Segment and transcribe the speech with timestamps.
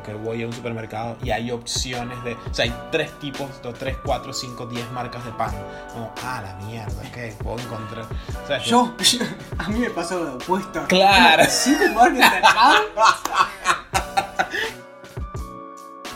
[0.00, 2.34] o que voy a un supermercado y hay opciones de.
[2.34, 5.52] O sea, hay tres tipos, dos, tres, cuatro, cinco, diez marcas de pan.
[5.92, 8.06] Como, ah, la mierda, ok, puedo encontrar.
[8.42, 8.94] O sea, Yo,
[9.58, 10.84] a mí me pasó lo opuesto.
[10.88, 11.44] Claro.
[11.48, 12.82] Cinco marcas de pan.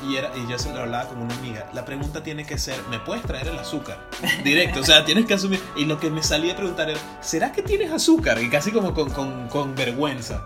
[0.07, 1.66] Y, era, y yo se lo hablaba con una amiga.
[1.73, 3.98] La pregunta tiene que ser, ¿me puedes traer el azúcar?
[4.45, 5.62] Directo, o sea, tienes que asumir.
[5.77, 8.39] Y lo que me salía a preguntar era, ¿será que tienes azúcar?
[8.43, 10.45] Y casi como con, con, con vergüenza.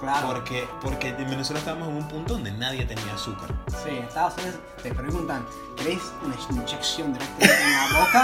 [0.00, 0.28] Claro.
[0.28, 3.54] Porque, porque en Venezuela estábamos en un punto donde nadie tenía azúcar.
[3.84, 5.44] Sí, Estados Unidos te preguntan,
[5.76, 8.22] ¿querés una inyección directamente en la boca?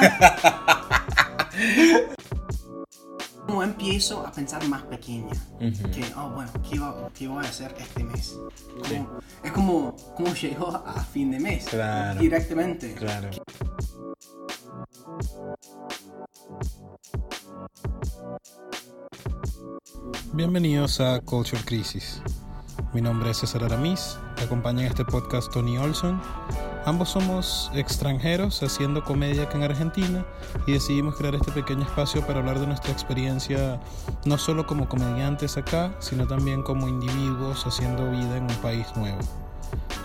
[3.47, 5.33] Como empiezo a pensar más pequeña.
[5.61, 5.91] Ujú.
[5.93, 8.33] Que, oh, bueno, ¿qué, va- qué voy a hacer este mes?
[8.73, 9.07] Como- Sí.
[9.45, 11.67] Es como, como llegó a fin de mes.
[11.67, 12.19] Claro.
[12.21, 12.93] Directamente.
[12.95, 13.31] Claro.
[20.33, 22.21] Bienvenidos a Culture Crisis.
[22.93, 26.21] Mi nombre es César Aramis, me acompaña en este podcast Tony Olson.
[26.85, 30.25] Ambos somos extranjeros haciendo comedia acá en Argentina
[30.67, 33.81] y decidimos crear este pequeño espacio para hablar de nuestra experiencia
[34.25, 39.19] no solo como comediantes acá, sino también como individuos haciendo vida en un país nuevo.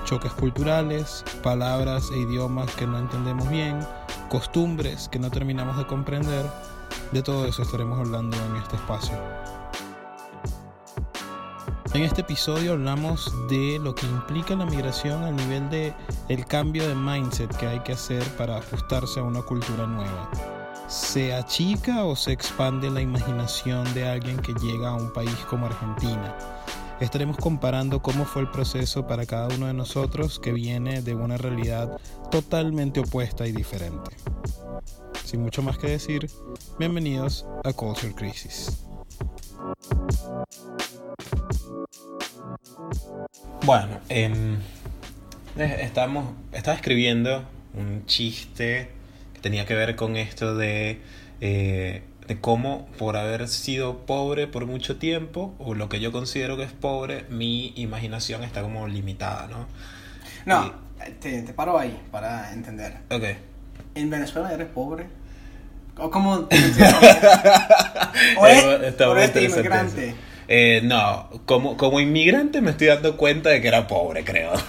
[0.06, 3.80] Choques culturales, palabras e idiomas que no entendemos bien,
[4.30, 6.46] costumbres que no terminamos de comprender,
[7.12, 9.18] de todo eso estaremos hablando en este espacio.
[11.94, 15.94] En este episodio hablamos de lo que implica la migración al nivel de
[16.30, 20.32] el cambio de mindset que hay que hacer para ajustarse a una cultura nueva.
[20.88, 25.66] ¿Se achica o se expande la imaginación de alguien que llega a un país como
[25.66, 26.34] Argentina?
[27.02, 31.36] Estaremos comparando cómo fue el proceso para cada uno de nosotros que viene de una
[31.36, 34.16] realidad totalmente opuesta y diferente.
[35.26, 36.30] Sin mucho más que decir,
[36.78, 38.84] bienvenidos a Culture Crisis.
[43.64, 44.56] Bueno, em,
[45.58, 47.44] eh, estamos, estaba escribiendo
[47.74, 48.90] un chiste
[49.34, 51.02] que tenía que ver con esto de,
[51.40, 56.58] eh, de cómo por haber sido pobre por mucho tiempo, o lo que yo considero
[56.58, 59.68] que es pobre, mi imaginación está como limitada, ¿no?
[60.46, 60.74] No,
[61.20, 62.98] te, te paro ahí para entender.
[63.10, 63.51] Ok.
[63.96, 65.08] ¿En Venezuela eres pobre?
[65.98, 66.34] ¿O cómo?
[68.38, 70.16] ¿O es, está o eres inmigrante?
[70.48, 74.52] Eh, no, como, como inmigrante me estoy dando cuenta de que era pobre, creo.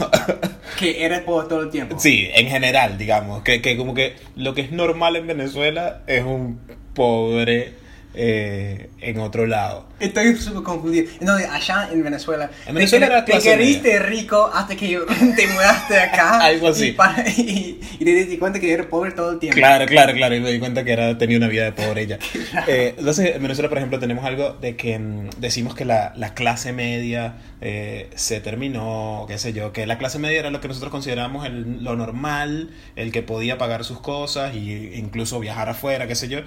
[0.78, 1.98] Que eres pobre todo el tiempo.
[1.98, 6.24] Sí, en general, digamos, que, que como que lo que es normal en Venezuela es
[6.24, 6.58] un
[6.94, 7.74] pobre
[8.14, 9.86] eh, en otro lado.
[10.00, 11.10] Estoy súper confundido.
[11.20, 12.50] Entonces, allá en Venezuela.
[12.66, 14.98] En Venezuela te, era te queriste rico hasta que
[15.36, 16.38] te mudaste acá.
[16.44, 16.88] Algo así.
[16.88, 19.56] Y, pa- y- y te diste cuenta que eres pobre todo el tiempo.
[19.56, 22.18] Claro, claro, claro, y me di cuenta que era, tenía una vida de pobre ella.
[22.66, 26.34] Eh, entonces, en Venezuela, por ejemplo, tenemos algo de que mm, decimos que la, la
[26.34, 30.68] clase media eh, se terminó, qué sé yo, que la clase media era lo que
[30.68, 34.58] nosotros consideramos el- lo normal, el que podía pagar sus cosas e
[34.96, 36.40] incluso viajar afuera, qué sé yo.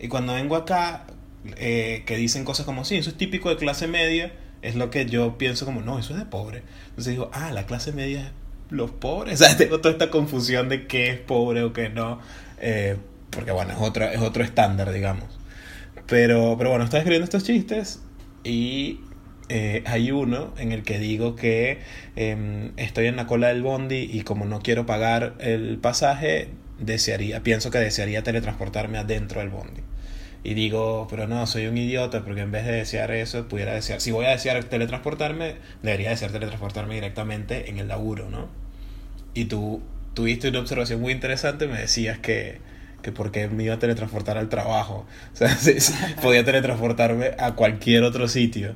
[0.00, 1.06] Y cuando vengo acá,
[1.56, 4.32] eh, que dicen cosas como, sí, eso es típico de clase media,
[4.62, 6.62] es lo que yo pienso como, no, eso es de pobre.
[6.90, 8.30] Entonces digo, ah, la clase media es
[8.70, 9.34] los pobres.
[9.40, 12.20] O sea, tengo toda esta confusión de qué es pobre o qué no.
[12.60, 12.96] eh,
[13.30, 15.38] porque bueno, es otro, es otro estándar, digamos.
[16.06, 18.02] Pero, pero bueno, estaba escribiendo estos chistes
[18.44, 19.00] y
[19.48, 21.80] eh, hay uno en el que digo que
[22.16, 26.48] em, estoy en la cola del bondi y como no quiero pagar el pasaje,
[26.82, 29.82] desearía, pienso que desearía teletransportarme adentro del bondi.
[30.44, 34.00] Y digo, pero no, soy un idiota porque en vez de desear eso, pudiera desear,
[34.00, 38.48] si voy a desear teletransportarme, debería desear teletransportarme directamente en el laburo, ¿no?
[39.34, 39.80] Y tú
[40.14, 42.58] tuviste una observación muy interesante, me decías que,
[43.02, 45.06] que porque me iba a teletransportar al trabajo.
[45.32, 48.74] O sea, sí, sí, podía teletransportarme a cualquier otro sitio.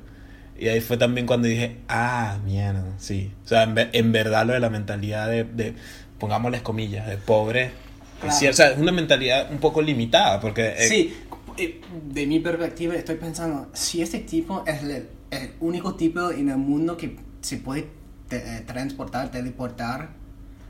[0.58, 3.32] Y ahí fue también cuando dije, ah, mierda, sí.
[3.44, 5.74] O sea, en, en verdad lo de la mentalidad de, de
[6.18, 7.72] pongámosles comillas, de pobre.
[8.20, 8.32] Claro.
[8.32, 10.68] Es cierto, o sea, es una mentalidad un poco limitada, porque...
[10.78, 11.14] eh, Sí,
[11.58, 11.80] eh,
[12.12, 16.56] de mi perspectiva estoy pensando, si este tipo es el, el único tipo en el
[16.58, 17.86] mundo que se puede
[18.28, 20.10] te- eh, transportar, teleportar,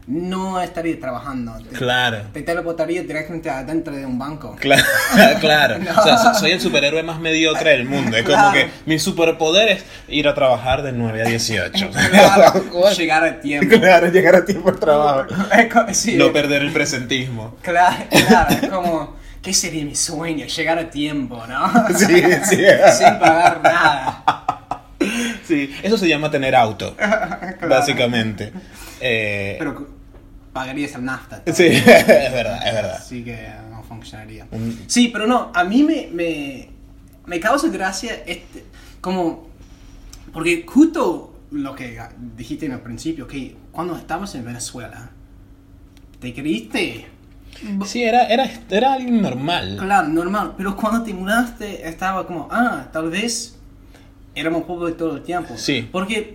[0.08, 1.56] no estaría trabajando.
[1.58, 2.18] Te, Claro.
[2.32, 4.54] te teleportaría directamente adentro de un banco.
[4.60, 4.84] Claro,
[5.40, 5.78] claro.
[5.80, 5.90] No.
[6.00, 8.16] O sea, so- soy el superhéroe más mediocre del mundo.
[8.16, 11.90] Es como que mi superpoder es ir a trabajar de 9 a 18.
[12.10, 12.64] Claro,
[12.96, 13.76] llegar a tiempo.
[13.80, 15.26] Claro, llegar a tiempo al trabajo.
[15.92, 17.56] Sí, No perder el presentismo.
[17.62, 20.46] Claro, claro, es como, ¿qué sería mi sueño?
[20.46, 21.88] Llegar a tiempo, ¿no?
[21.98, 22.56] Sí, sí.
[22.96, 24.22] Sin pagar nada.
[25.46, 26.96] Sí, eso se llama tener auto,
[27.68, 28.52] básicamente.
[29.00, 29.95] Eh, Pero
[30.56, 31.42] pagarías el nafta.
[31.52, 32.96] sí, es verdad, es verdad.
[32.96, 34.46] Así que no funcionaría.
[34.50, 36.70] Un- Sí, pero no, a mí me, me,
[37.26, 38.64] me causa gracia este,
[39.02, 39.48] como,
[40.32, 42.00] porque justo lo que
[42.36, 45.10] dijiste en el principio, que cuando estabas en Venezuela,
[46.20, 47.06] te creíste
[47.86, 49.76] Sí, era, era, era algo normal.
[49.80, 50.54] Claro, normal.
[50.58, 53.56] Pero cuando te mudaste, estaba como, ah, tal vez
[54.34, 55.54] éramos pobres todo el tiempo.
[55.56, 55.88] Sí.
[55.90, 56.34] Porque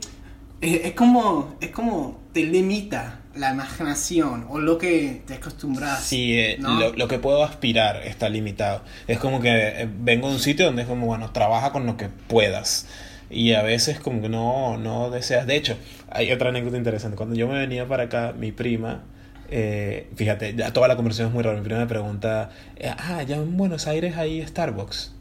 [0.61, 6.03] eh, es como, es como te limita la imaginación o lo que te acostumbras.
[6.03, 6.79] Sí, eh, ¿no?
[6.79, 8.83] lo, lo que puedo aspirar está limitado.
[9.07, 11.97] Es como que eh, vengo de un sitio donde es como, bueno, trabaja con lo
[11.97, 12.87] que puedas.
[13.29, 15.47] Y a veces como que no, no deseas.
[15.47, 15.77] De hecho,
[16.09, 17.15] hay otra anécdota interesante.
[17.15, 19.03] Cuando yo me venía para acá, mi prima,
[19.49, 21.57] eh, fíjate, ya toda la conversación es muy rara.
[21.57, 25.13] Mi prima me pregunta, eh, ah, ya en Buenos Aires hay Starbucks.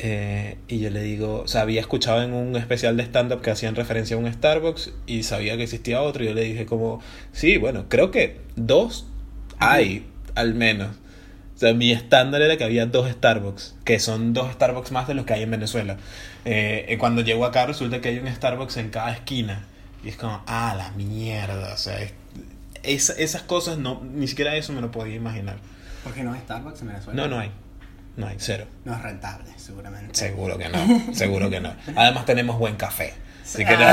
[0.00, 3.50] Eh, y yo le digo, o sea, había escuchado en un especial de stand-up que
[3.50, 6.22] hacían referencia a un Starbucks y sabía que existía otro.
[6.22, 7.02] Y yo le dije como,
[7.32, 9.06] sí, bueno, creo que dos
[9.58, 10.90] hay, al menos.
[11.56, 15.14] O sea, mi estándar era que había dos Starbucks, que son dos Starbucks más de
[15.14, 15.96] los que hay en Venezuela.
[16.44, 19.64] Eh, eh, cuando llego acá resulta que hay un Starbucks en cada esquina.
[20.04, 21.74] Y es como, ah, la mierda.
[21.74, 22.12] O sea, es-
[22.84, 25.56] esa- esas cosas, no, ni siquiera eso me lo podía imaginar.
[26.04, 27.20] Porque no hay Starbucks en Venezuela.
[27.20, 27.50] No, no hay.
[28.18, 28.66] No hay, cero.
[28.84, 30.12] No es rentable, seguramente.
[30.18, 31.72] Seguro que no, seguro que no.
[31.94, 33.14] Además tenemos buen café.
[33.44, 33.86] Así que no.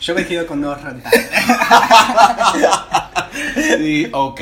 [0.00, 1.28] Yo me quedo con no rentable.
[3.54, 4.40] Sí, ok.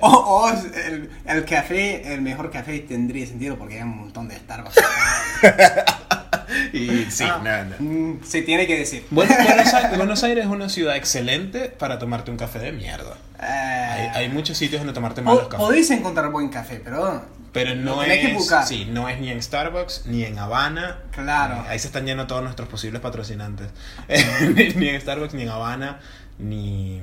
[0.00, 4.36] o o el, el café, el mejor café tendría sentido porque hay un montón de
[4.36, 4.76] Starbucks.
[6.72, 7.84] Y sí, Ah, no.
[7.86, 9.04] mm, Se tiene que decir.
[9.10, 13.16] Bueno, Buenos Aires, Buenos Aires es una ciudad excelente para tomarte un café de mierda.
[13.40, 13.42] Eh,
[14.14, 15.58] Hay, hay muchos sitios donde tomarte malos cafés.
[15.66, 17.22] podéis encontrar buen café, pero
[17.52, 18.66] Pero no es, que buscar.
[18.66, 20.98] sí, no es ni en Starbucks, ni en Habana.
[21.10, 21.56] Claro.
[21.56, 23.68] Eh, Ahí se están yendo todos nuestros posibles patrocinantes.
[24.54, 26.00] ni, ni en Starbucks, ni en Habana,
[26.38, 27.00] ni,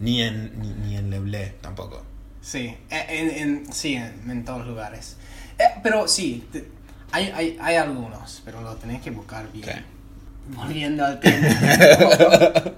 [0.00, 2.02] ni, en, ni, ni en Leblé tampoco.
[2.40, 5.16] Sí, eh, en, en- sí, en, en todos lugares.
[5.58, 6.68] Eh, pero sí, te-
[7.12, 9.64] hay, hay, hay algunos, pero lo tenés que buscar bien.
[9.66, 10.54] Sí.
[10.56, 11.48] Volviendo al tema.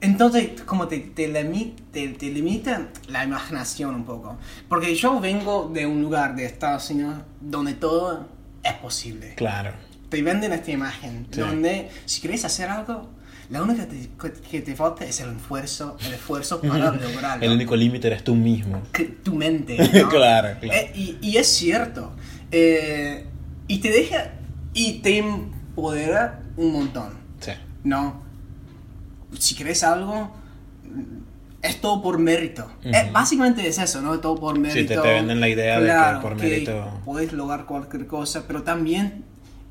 [0.00, 4.36] Entonces, como te, te, limi- te, te limita la imaginación un poco.
[4.68, 8.28] Porque yo vengo de un lugar de Estados Unidos donde todo
[8.62, 9.34] es posible.
[9.34, 9.72] Claro.
[10.08, 11.40] Te venden esta imagen Sí.
[11.40, 13.10] donde si quieres hacer algo,
[13.50, 17.44] la única que te, que te falta es el esfuerzo, el esfuerzo para lograrlo.
[17.44, 18.82] El único límite eres tú mismo.
[18.92, 19.76] que tu mente.
[20.00, 20.08] ¿no?
[20.08, 20.80] Claro, claro.
[20.80, 22.12] Eh, y, y es cierto.
[22.50, 23.26] Eh,
[23.66, 24.32] y te deja.
[24.74, 27.12] Y te empodera un montón.
[27.40, 27.52] Sí.
[27.84, 28.22] ¿No?
[29.38, 30.34] Si quieres algo.
[31.60, 32.70] Es todo por mérito.
[33.12, 34.18] Básicamente es eso, ¿no?
[34.20, 34.94] Todo por mérito.
[34.94, 38.62] te- te venden la idea de que Claro, por mérito- Puedes lograr cualquier cosa, pero
[38.62, 39.24] también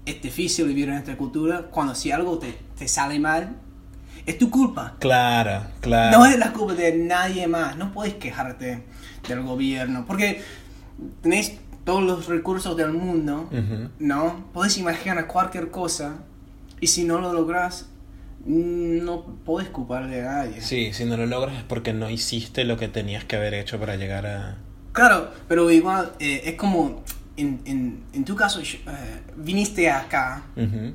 [0.06, 3.56] es difícil vivir en esta cultura cuando si algo te, te sale mal,
[4.26, 4.96] es tu culpa.
[5.00, 6.18] Claro, claro.
[6.18, 7.78] No es la culpa de nadie más.
[7.78, 8.84] No puedes quejarte
[9.28, 10.06] del gobierno.
[10.06, 10.42] Porque
[11.22, 11.54] tenés
[11.88, 13.90] todos los recursos del mundo, Ujú.
[14.00, 14.44] ¿no?
[14.52, 16.18] Podés imaginar cualquier cosa.
[16.82, 17.88] Y si no lo logras,
[18.46, 20.60] no puedes culparle a nadie.
[20.60, 23.80] Sí, si no lo logras es porque no hiciste lo que tenías que haber hecho
[23.80, 24.58] para llegar a...
[24.92, 27.04] Claro, pero igual eh, es como.
[27.38, 28.76] En, en, en tu caso, eh,
[29.38, 30.92] viniste acá Ujú.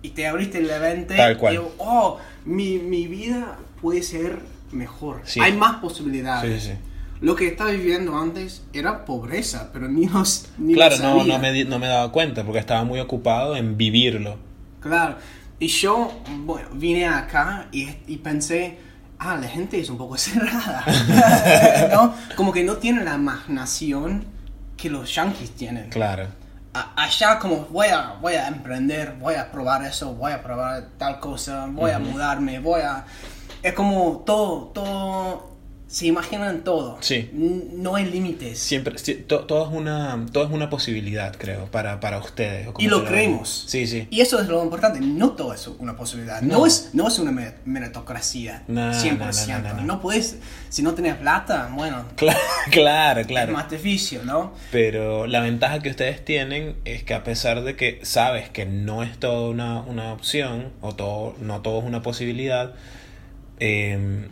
[0.00, 1.16] y te abriste la mente.
[1.16, 1.54] Tal cual.
[1.54, 4.38] Y oh, mi, mi vida puede ser
[4.72, 5.20] mejor.
[5.24, 5.38] Sí.
[5.40, 6.62] Hay más posibilidades.
[6.62, 6.78] Sí, sí.
[7.20, 11.34] Lo que estaba viviendo antes era pobreza, pero ni nos ni Claro, lo no, sabía.
[11.34, 14.36] no, me, di- no me daba cuenta porque estaba muy ocupado en vivirlo.
[14.80, 15.16] Claro.
[15.58, 16.12] Y yo,
[16.44, 18.78] bueno, vine acá y, y pensé,
[19.18, 20.84] ah, la gente es un poco cerrada.
[21.92, 22.14] ¿No?
[22.36, 24.24] Como que no tiene la imaginación
[24.76, 25.90] que los yankees tienen.
[25.90, 26.26] Claro.
[26.74, 30.90] A- allá como voy a, voy a emprender, voy a probar eso, voy a probar
[30.98, 33.04] tal cosa, voy a mudarme, voy a...
[33.62, 35.57] Es como todo, todo...
[35.88, 36.98] Se imaginan todo.
[37.00, 37.30] Sí.
[37.32, 38.58] No hay límites.
[38.58, 42.68] Siempre, sí, to- todo, es una, todo es una posibilidad, creo, para, para ustedes.
[42.78, 43.64] Y lo creemos.
[43.66, 44.06] Sí, sí.
[44.10, 45.00] Y eso es lo importante.
[45.00, 46.42] No todo es una posibilidad.
[46.42, 46.66] No, No.
[46.66, 48.64] es, no es una me- meritocracia.
[48.68, 49.76] No, no, 100%.
[49.76, 50.36] no, no, puedes...
[50.68, 52.04] Si no tienes plata, bueno,
[52.70, 54.52] Claro, claro, es más difícil, ¿no?
[54.70, 59.02] Pero la ventaja que ustedes tienen es que a pesar de que sabes que no
[59.02, 62.74] es toda una, una opción, o todo, no todo es una posibilidad,
[63.60, 64.28] eh,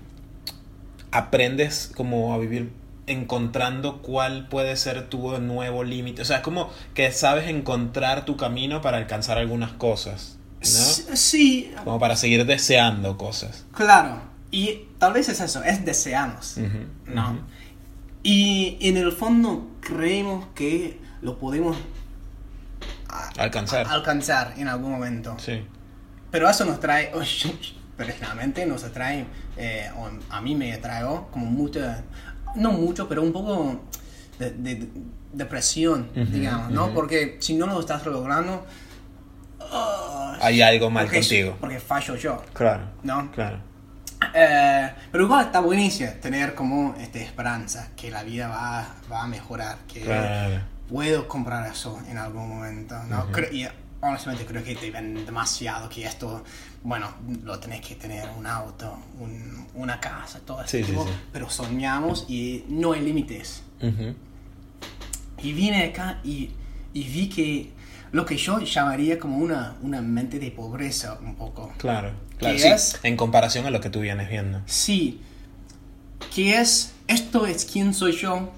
[1.12, 2.72] aprendes como a vivir
[3.06, 6.22] encontrando cuál puede ser tu nuevo límite.
[6.22, 11.16] O sea, es como que sabes encontrar tu camino para alcanzar algunas cosas, ¿no?
[11.16, 13.64] Sí, Como para seguir deseando cosas.
[13.74, 14.20] claro.
[14.52, 16.56] Y tal vez es eso, es deseamos.
[17.06, 17.40] ¿no?
[18.22, 21.76] Y en el fondo creemos que lo podemos
[23.36, 23.86] Alcanzar.
[23.88, 25.36] alcanzar en algún momento.
[25.38, 25.62] Sí.
[26.30, 27.10] Pero eso nos trae,
[27.96, 29.24] personalmente nos trae,
[29.56, 32.02] eh, o a mí me trajo como mucha,
[32.54, 33.80] no mucho, pero un poco
[34.38, 34.88] de, de-
[35.32, 36.84] depresión, Ujú, digamos, ¿no?
[36.86, 36.94] ujú.
[36.94, 38.64] Porque si no lo estás logrando,
[39.60, 41.56] "Ah, Hay algo mal porque- contigo.
[41.60, 42.84] Porque fallo yo, Claro.
[43.02, 43.30] ¿no?
[43.32, 43.58] Claro.
[44.34, 49.26] Eh, pero igual está buenísimo tener como esta esperanza que la vida va, va a
[49.26, 50.62] mejorar, que Claro.
[50.88, 53.26] puedo comprar eso en algún momento, ¿no?
[53.30, 53.68] Creo- y
[54.00, 56.44] honestamente creo que te ven demasiado que esto,
[56.82, 57.08] bueno,
[57.44, 61.12] lo tenés que tener un auto, un- una casa, todo eso, Sí, sí, sí.
[61.32, 63.62] pero soñamos y no hay límites.
[63.82, 64.14] Ujú.
[65.42, 66.50] Y vine acá y,
[66.94, 67.72] y vi que
[68.12, 71.72] lo que yo llamaría como una, una mente de pobreza un poco.
[71.78, 72.12] Claro.
[72.38, 72.54] Claro.
[72.56, 73.00] ¿Qué Sí, es?
[73.02, 74.60] En comparación a lo que tú vienes viendo.
[74.66, 75.20] Sí,
[76.34, 78.52] que es, esto es quién soy yo,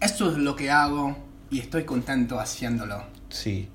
[0.00, 1.16] esto es lo que hago
[1.50, 3.04] y estoy contento haciéndolo.
[3.34, 3.68] Sí.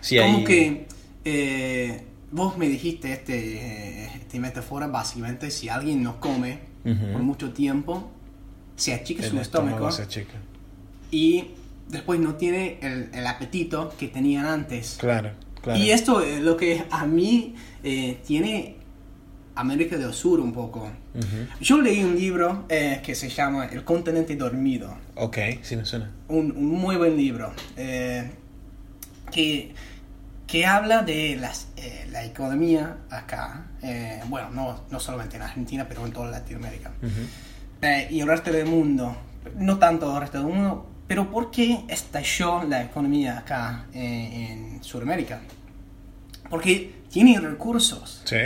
[0.00, 0.86] Sí, Como ahí- que
[1.24, 7.12] eh, vos me dijiste este, esta metáfora, básicamente, si alguien no come Ujú.
[7.12, 8.10] por mucho tiempo,
[8.76, 10.34] se achica el su estómago se achica.
[11.10, 11.52] y
[11.88, 14.96] después no tiene el, el apetito que tenían antes.
[15.00, 15.30] Claro.
[15.62, 15.80] Claro.
[15.80, 18.76] Y esto es lo que a mí eh, tiene
[19.56, 20.80] América del Sur un poco.
[21.14, 21.26] Ujú.
[21.60, 24.94] Yo leí un libro eh, que se llama El continente dormido.
[25.14, 26.10] Ok, sí me suena.
[26.28, 27.52] Un, un muy buen libro.
[27.76, 28.30] eh,
[29.30, 29.74] que,
[30.46, 33.66] que habla de las, eh, la economía acá.
[33.82, 36.92] eh, bueno, no, no solamente en Argentina, pero en toda Latinoamérica.
[37.02, 37.20] Ujú.
[37.82, 39.16] Eh, y el resto del mundo.
[39.56, 44.82] No tanto el resto del mundo, pero ¿por qué estalló la economía acá eh, en
[44.82, 45.40] Sudamérica?
[46.50, 48.36] Porque tiene recursos, Sí,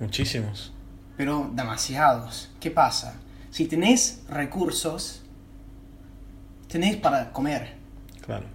[0.00, 0.72] muchísimos.
[1.16, 2.50] pero demasiados.
[2.60, 3.14] ¿Qué pasa?
[3.50, 5.22] Si tenéis recursos,
[6.68, 7.74] tenéis para comer,
[8.24, 8.46] Claro.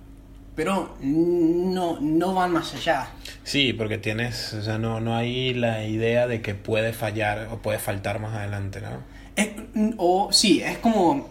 [0.56, 3.10] Pero no, no van más allá.
[3.44, 7.58] Sí, porque tienes, o sea, no, no hay la idea de que puede fallar o
[7.58, 9.04] puede faltar más adelante, ¿no?
[9.36, 9.50] Es-
[9.98, 11.30] o sí, es como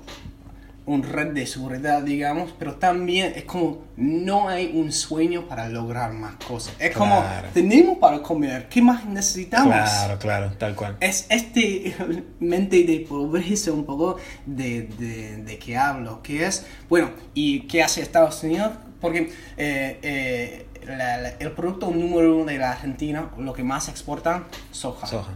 [0.86, 6.12] un red de seguridad, digamos, pero también es como no hay un sueño para lograr
[6.12, 6.74] más cosas.
[6.78, 7.48] Es como Claro.
[7.54, 9.72] tenemos para comer, ¿qué más necesitamos?
[9.72, 10.98] Claro, claro, tal cual.
[11.00, 11.96] Es este
[12.40, 17.82] mente de pobreza un poco de, de, de que hablo, que es, bueno, ¿y qué
[17.82, 18.72] hace Estados Unidos?
[19.04, 23.88] Porque eh, eh, la- la- el producto número uno de la Argentina, lo que más
[23.88, 25.06] exportan, soja.
[25.06, 25.32] Soja.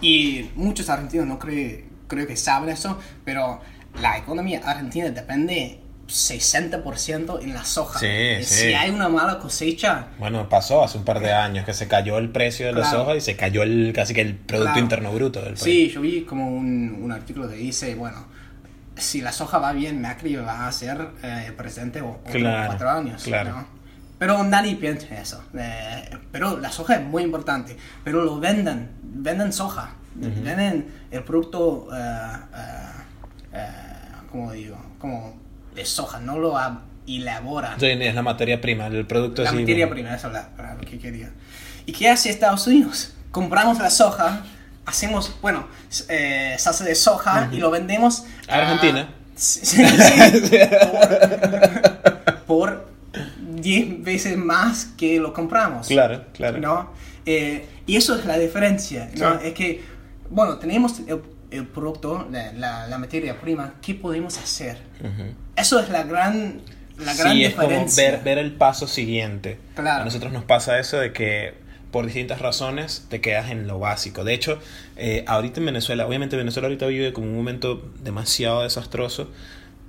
[0.00, 3.60] Y muchos argentinos no creo, creo que saben eso, pero
[4.00, 7.98] la economía argentina depende 60% en la soja.
[7.98, 8.54] Sí, Y sí.
[8.68, 12.18] Si hay una mala cosecha, Bueno, pasó hace un par de años que se cayó
[12.18, 12.98] el precio de la Claro.
[13.00, 14.80] soja y se cayó el, casi que el Producto Claro.
[14.84, 15.62] Interno Bruto del país.
[15.64, 18.24] sí, yo vi como un, un artículo que dice, bueno,
[18.96, 23.22] si la soja va bien, Macri va a ser eh, presidente o Claro, cuatro años.
[23.24, 23.50] claro.
[23.56, 23.66] ¿no?
[24.18, 25.44] Pero nadie piensa eso.
[25.58, 27.76] Eh, pero la soja es muy importante.
[28.04, 29.90] Pero lo venden, venden soja.
[30.14, 31.98] Venden el producto, eh,
[32.56, 32.90] eh,
[33.52, 33.68] eh,
[34.30, 34.78] ¿cómo digo?
[34.98, 35.36] Como
[35.74, 37.78] de soja, no lo ab- elaboran.
[37.78, 39.94] Sí, es la materia prima, el producto La así, materia bueno.
[40.02, 40.34] prima, eso es
[40.80, 41.30] lo que quería.
[41.84, 43.12] ¿Y qué hace Estados Unidos?
[43.30, 44.40] Compramos la soja,
[44.86, 45.66] hacemos, bueno,
[46.08, 49.08] eh, salsa de soja y lo vendemos A Argentina.
[49.34, 50.56] Sí, sí, sí,
[52.46, 52.88] por, por
[53.60, 55.88] 10 veces más que lo compramos.
[55.88, 56.58] Claro, claro.
[56.58, 56.90] ¿no?
[57.24, 59.34] Eh, y eso es la diferencia, ¿no?
[59.40, 59.84] Es que,
[60.30, 64.78] bueno, tenemos el, el producto, la, la- la materia prima, ¿qué podemos hacer?
[65.00, 65.32] Ujú.
[65.56, 66.60] Eso es la gran,
[66.98, 68.10] la gran sí, es como diferencia.
[68.12, 69.58] ver, ver el paso siguiente.
[69.74, 70.02] Claro.
[70.02, 71.54] A nosotros nos pasa eso de que
[71.90, 74.24] por distintas razones te quedas en lo básico.
[74.24, 74.58] De hecho,
[74.96, 79.30] eh, ahorita en Venezuela, obviamente Venezuela ahorita vive como un momento demasiado desastroso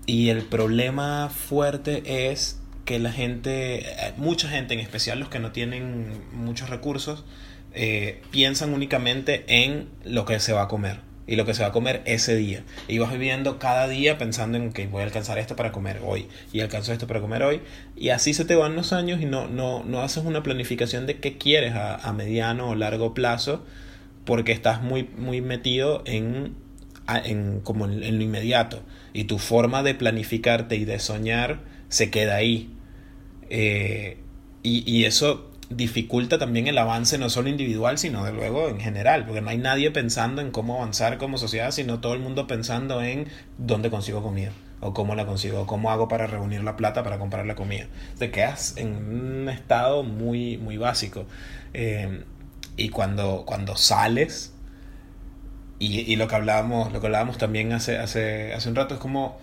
[0.06, 5.40] y el problema fuerte es que la gente, eh, mucha gente, en especial los que
[5.40, 7.26] no tienen muchos recursos,
[7.74, 11.70] eh, piensan únicamente en lo que se va a comer y lo que se va
[11.70, 12.64] a comer ese día.
[12.88, 16.28] Y vas viviendo cada día pensando en que voy a alcanzar esto para comer hoy
[16.54, 17.62] y alcanzo esto para comer hoy.
[17.96, 21.20] Y así se te van los años y no, no, no haces una planificación de
[21.20, 23.64] qué quieres a, a mediano o largo plazo
[24.26, 26.56] porque estás muy, muy metido en,
[27.26, 28.82] en, como en, en lo inmediato.
[29.14, 32.70] Y tu forma de planificarte y de soñar se queda ahí.
[33.50, 34.18] Eh,
[34.64, 39.26] y, y eso dificulta también el avance no solo individual, sino de luego en general,
[39.26, 43.02] porque no hay nadie pensando en cómo avanzar como sociedad, sino todo el mundo pensando
[43.02, 47.04] en dónde consigo comida, o cómo la consigo, o cómo hago para reunir la plata
[47.04, 47.88] para comprar la comida.
[48.18, 51.26] Te quedas en un estado muy, muy básico.
[51.74, 52.24] Eh,
[52.78, 54.54] y cuando, cuando sales,
[55.80, 59.00] y, y lo que hablábamos, lo que hablábamos también hace, hace, hace un rato es
[59.00, 59.38] como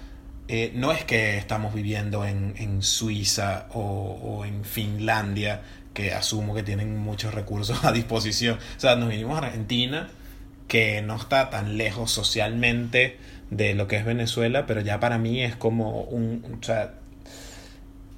[0.46, 5.62] eh, no es que estamos viviendo en, en Suiza o, o en Finlandia,
[5.94, 8.58] que asumo que tienen muchos recursos a disposición.
[8.76, 10.10] O sea, nos vinimos a Argentina,
[10.68, 13.16] que no está tan lejos socialmente
[13.50, 16.58] de lo que es Venezuela, pero ya para mí es como un...
[16.60, 16.94] O sea,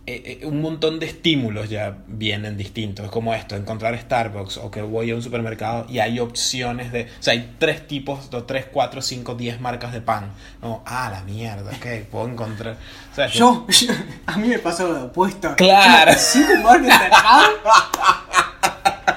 [0.07, 3.11] eh, eh, un montón de estímulos ya vienen distintos.
[3.11, 7.05] Como esto, encontrar Starbucks o que voy a un supermercado y hay opciones de...
[7.05, 10.31] O sea, hay tres tipos, dos, tres, cuatro, cinco, diez marcas de pan.
[10.63, 12.77] No, ah, la mierda, ok, puedo encontrar...
[13.13, 13.93] O sea, Yo, yo-
[14.27, 15.55] a mí me pasó lo opuesto.
[15.57, 16.13] Claro.
[16.17, 17.51] Cinco marcas de pan.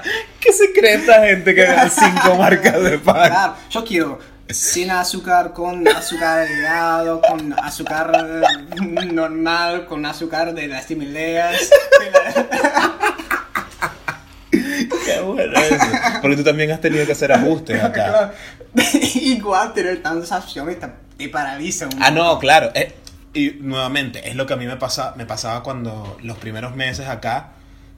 [0.40, 3.28] ¿Qué se cree esta gente que da cinco marcas de pan?
[3.30, 4.18] Claro, yo quiero
[4.54, 8.12] sin azúcar, con azúcar agregado, con azúcar
[9.12, 11.70] normal, con azúcar de las Himaleas.
[14.50, 15.84] Qué bueno eso.
[16.20, 18.32] Porque tú también has tenido que hacer ajustes acá.
[19.14, 22.70] Igual tener tantas opciones te, te paraliza un Ah, no, claro.
[22.74, 22.94] eh,
[23.32, 27.06] y nuevamente, es lo que a mí me, pasa, me pasaba cuando los primeros meses
[27.08, 27.50] acá,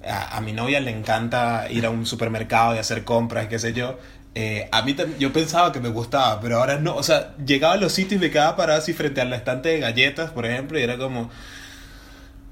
[0.06, 3.73] a, a mi novia le encanta ir a un supermercado y hacer compras, qué sé
[3.73, 3.99] yo.
[4.34, 6.96] Eh, a mí yo pensaba que me gustaba, pero ahora no.
[6.96, 9.80] O sea, llegaba a los sitios y me quedaba parado así frente al estante de
[9.80, 11.30] galletas, por ejemplo, y era como...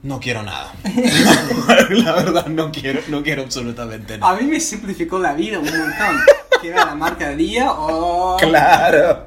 [0.02, 0.72] No quiero nada.
[1.90, 4.32] la verdad, no quiero, no quiero absolutamente nada.
[4.32, 6.16] A mí me simplificó la vida un montón.
[6.62, 9.22] Que era la marca del día o Claro.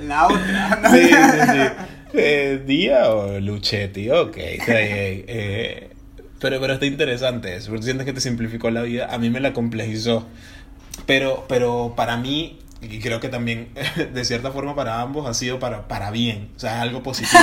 [0.00, 0.78] la otra.
[0.82, 0.90] ¿no?
[0.90, 1.58] Sí, sí, sí.
[2.14, 4.10] Eh, ¿Día o Luchetti?
[4.10, 4.64] Ok, bien.
[4.66, 5.90] Eh,
[6.40, 9.08] pero, pero está interesante eso, sientes que te simplificó la vida.
[9.12, 10.26] A mí me la complejizó.
[11.08, 13.70] Pero, pero para mí, y creo que también
[14.12, 16.50] de cierta forma para ambos ha sido para, para bien.
[16.54, 17.42] O sea, es algo positivo.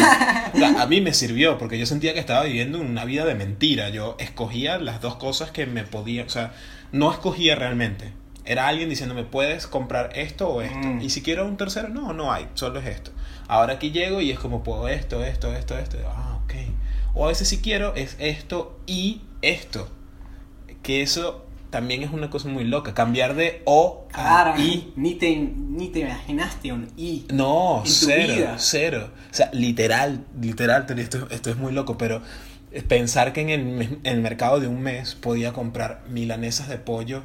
[0.54, 3.34] O sea, a mí me sirvió, porque yo sentía que estaba viviendo una vida de
[3.34, 3.90] mentira.
[3.90, 6.54] Yo escogía las dos cosas que me podía, o sea,
[6.92, 8.14] no escogía realmente.
[8.46, 10.88] Era alguien diciéndome, puedes comprar esto o esto.
[10.88, 11.02] Mm.
[11.02, 13.10] Y si quiero un tercero, no, no hay, solo es esto.
[13.48, 15.98] Ahora aquí llego y es como, puedo esto, esto, esto, esto.
[16.06, 16.54] Ah, ok.
[17.16, 19.90] O a veces si quiero es esto y esto.
[20.84, 21.45] Que eso
[21.76, 22.94] también es una cosa muy loca.
[22.94, 24.94] Cambiar de o a i.
[24.96, 27.26] ni te, ni te imaginaste un I.
[27.34, 28.56] No, en tu cero, vida.
[28.58, 29.10] cero.
[29.30, 32.22] O sea, literal, literal, esto, esto es muy loco, pero
[32.88, 37.24] pensar que en el, en el mercado de un mes podía comprar milanesas de pollo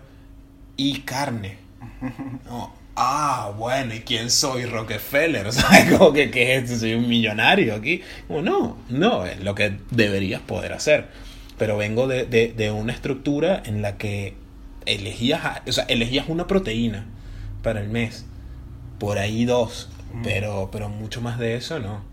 [0.76, 1.58] y carne.
[2.46, 2.74] No.
[2.96, 4.64] Ah, bueno, ¿y quién soy?
[4.66, 6.80] Rockefeller, o sea, como que, ¿qué es esto?
[6.80, 8.02] Soy un millonario aquí.
[8.26, 11.06] Como, no, no, es lo que deberías poder hacer.
[11.56, 14.34] Pero vengo de, de- de una estructura en la que
[14.94, 17.06] elegías, a- o sea, elegías una proteína
[17.62, 18.26] para el mes
[18.98, 19.90] por ahí dos,
[20.22, 22.04] pero, pero mucho más de eso no.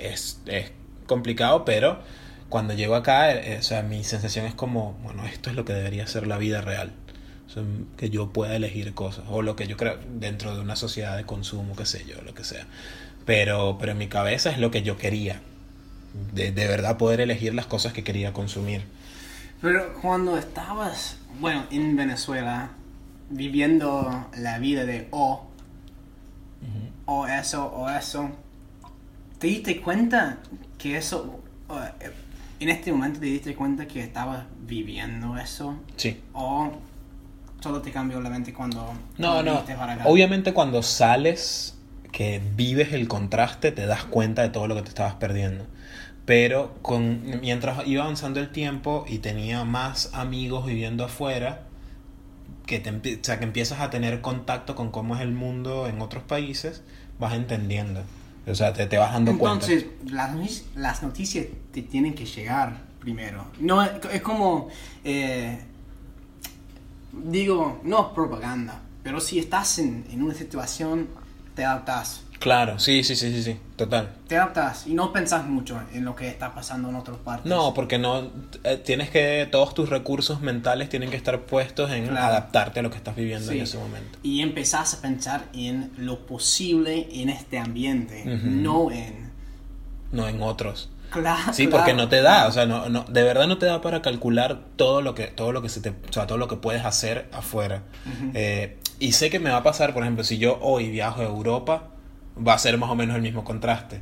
[0.00, 0.70] Es, es
[1.06, 1.98] complicado, pero
[2.48, 5.72] cuando llego acá, eh, o sea, mi sensación es como, bueno, esto es lo que
[5.72, 6.92] debería ser la vida real.
[7.46, 7.62] O sea,
[7.96, 11.24] que yo pueda elegir cosas, o lo que yo creo dentro de una sociedad de
[11.24, 12.66] consumo, qué sé yo, lo que sea.
[13.26, 15.40] Pero, pero en mi cabeza es lo que yo quería.
[16.34, 18.82] De, de verdad poder elegir las cosas que quería consumir.
[19.62, 22.70] Pero cuando estabas, bueno, en Venezuela,
[23.30, 25.46] viviendo la vida de o,
[27.06, 28.30] o eso, o eso,
[29.38, 30.38] ¿te diste cuenta
[30.78, 32.10] que eso, eh,
[32.60, 35.76] en este momento te diste cuenta que estabas viviendo eso?
[35.96, 36.20] Sí.
[36.32, 36.72] ¿O
[37.60, 39.52] solo te cambió la mente cuando No, no.
[39.52, 40.04] viniste para acá?
[40.06, 41.78] Obviamente cuando sales,
[42.10, 45.66] que vives el contraste, te das cuenta de todo lo que te estabas perdiendo.
[46.24, 51.64] Pero con, mientras iba avanzando el tiempo y tenía más amigos viviendo afuera,
[52.66, 56.00] que, te, o sea, que empiezas a tener contacto con cómo es el mundo en
[56.00, 56.82] otros países,
[57.18, 58.02] vas entendiendo.
[58.46, 59.66] O sea, te, te vas dando cuenta.
[59.66, 63.46] Entonces, las, las noticias te tienen que llegar primero.
[63.58, 64.68] No, es como,
[65.04, 65.60] eh,
[67.12, 71.08] digo, no es propaganda, pero si estás en, en una situación,
[71.54, 72.22] te adaptas.
[72.42, 74.10] Claro, sí, sí, sí, sí, sí, total.
[74.26, 77.46] Te adaptas y no pensás mucho en lo que está pasando en otras partes.
[77.46, 78.30] No, porque no
[78.64, 82.26] eh, tienes que todos tus recursos mentales tienen que estar puestos en Claro.
[82.26, 83.58] adaptarte a lo que estás viviendo Sí.
[83.58, 84.18] en ese momento.
[84.24, 88.46] Y empezás a pensar en lo posible en este ambiente, Ujú.
[88.50, 89.30] no en...
[90.10, 90.90] No en otros.
[91.10, 93.80] Claro, Sí, porque no te da, o sea, no, no, de verdad no te da
[93.82, 96.56] para calcular todo lo que, todo lo que se te, o sea, todo lo que
[96.56, 97.82] puedes hacer afuera.
[98.34, 101.24] Eh, y sé que me va a pasar, por ejemplo, si yo hoy viajo a
[101.24, 101.88] Europa,
[102.36, 104.00] va a ser más o menos el mismo contraste.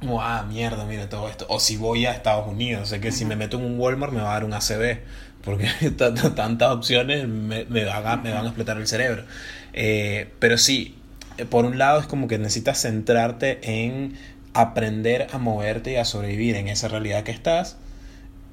[0.00, 1.46] Como, ah, mierda, mira todo esto.
[1.48, 4.20] O si voy a Estados Unidos, sé que si me meto en un Walmart me
[4.20, 4.98] va a dar un ACB,
[5.44, 9.24] porque tantas opciones me, me van a, me van a explotar el cerebro.
[9.72, 10.96] Eh, pero sí,
[11.38, 14.16] eh, por un lado es como que necesitas centrarte en
[14.54, 17.76] aprender a moverte y a sobrevivir en esa realidad que estás.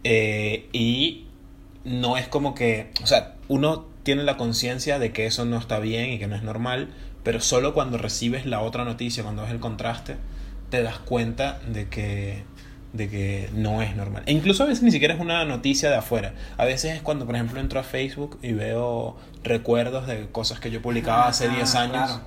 [0.03, 1.25] Eh, y
[1.84, 5.79] no es como que, o sea, uno tiene la conciencia de que eso no está
[5.79, 6.89] bien y que no es normal,
[7.23, 10.15] pero solo cuando recibes la otra noticia, cuando ves el contraste,
[10.69, 12.43] te das cuenta de que,
[12.93, 14.23] de que no es normal.
[14.25, 16.34] E incluso a veces ni siquiera es una noticia de afuera.
[16.58, 20.71] A veces es cuando, por ejemplo, entro a Facebook y veo recuerdos de cosas que
[20.71, 21.93] yo publicaba hace Ah, 10 años.
[21.93, 22.21] claro.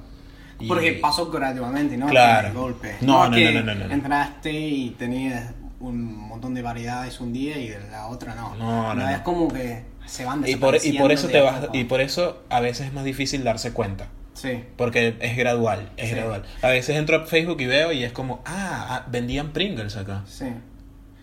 [0.61, 2.07] Y- Porque pasó gradualmente, ¿no?
[2.07, 2.49] Claro.
[2.49, 2.97] De golpe.
[3.01, 3.95] No, no, que no, no, no, no.
[3.95, 8.55] Entraste y tenías un montón de variedades un día y de la otra no.
[8.55, 11.77] No, no, Es como que se van Y por, y por eso te vas poco.
[11.77, 14.07] y por eso a veces es más difícil darse cuenta.
[14.43, 14.65] Sí.
[14.77, 16.17] Porque es gradual, es Sí.
[16.17, 16.43] gradual.
[16.63, 20.23] A veces entro a Facebook y veo y es como, ah, ah, vendían Pringles acá.
[20.27, 20.47] Sí.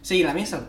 [0.02, 0.68] Sí, la misa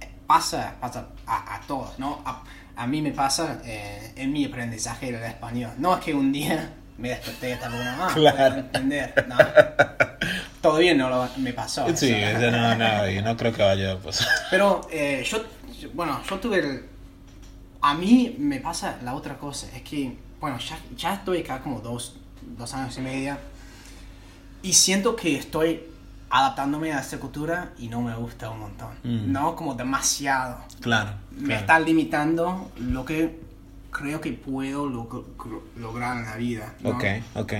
[0.00, 2.22] eh, pasa, pasa a, a todos, ¿no?
[2.24, 2.42] A,
[2.76, 5.72] a mí me pasa eh, en mi aprendizaje del español.
[5.76, 8.54] No es que un día me desperté y estaba como, ah, Claro.
[8.56, 9.36] entender, ¿no?
[10.60, 11.86] Todavía no lo, me pasó.
[11.96, 12.50] Sí, eso.
[12.50, 14.28] no, no, y no creo que vaya a pasar.
[14.50, 15.44] Pero eh, yo,
[15.80, 16.86] yo- bueno, yo tuve el...
[17.82, 21.80] A mí me pasa la otra cosa, es que, bueno, ya, ya estoy acá como
[21.80, 22.16] dos,
[22.58, 23.38] dos años y media
[24.62, 25.84] y siento que estoy
[26.30, 29.32] adaptándome a esta cultura y no me gusta un montón, Mm.
[29.32, 29.54] ¿no?
[29.56, 30.58] Como demasiado.
[30.80, 31.10] Claro.
[31.30, 31.60] Me claro.
[31.60, 33.40] está limitando lo que
[33.90, 35.24] creo que puedo log-
[35.76, 36.90] lograr en la vida, ¿no?
[36.90, 37.04] Ok,
[37.36, 37.52] ok.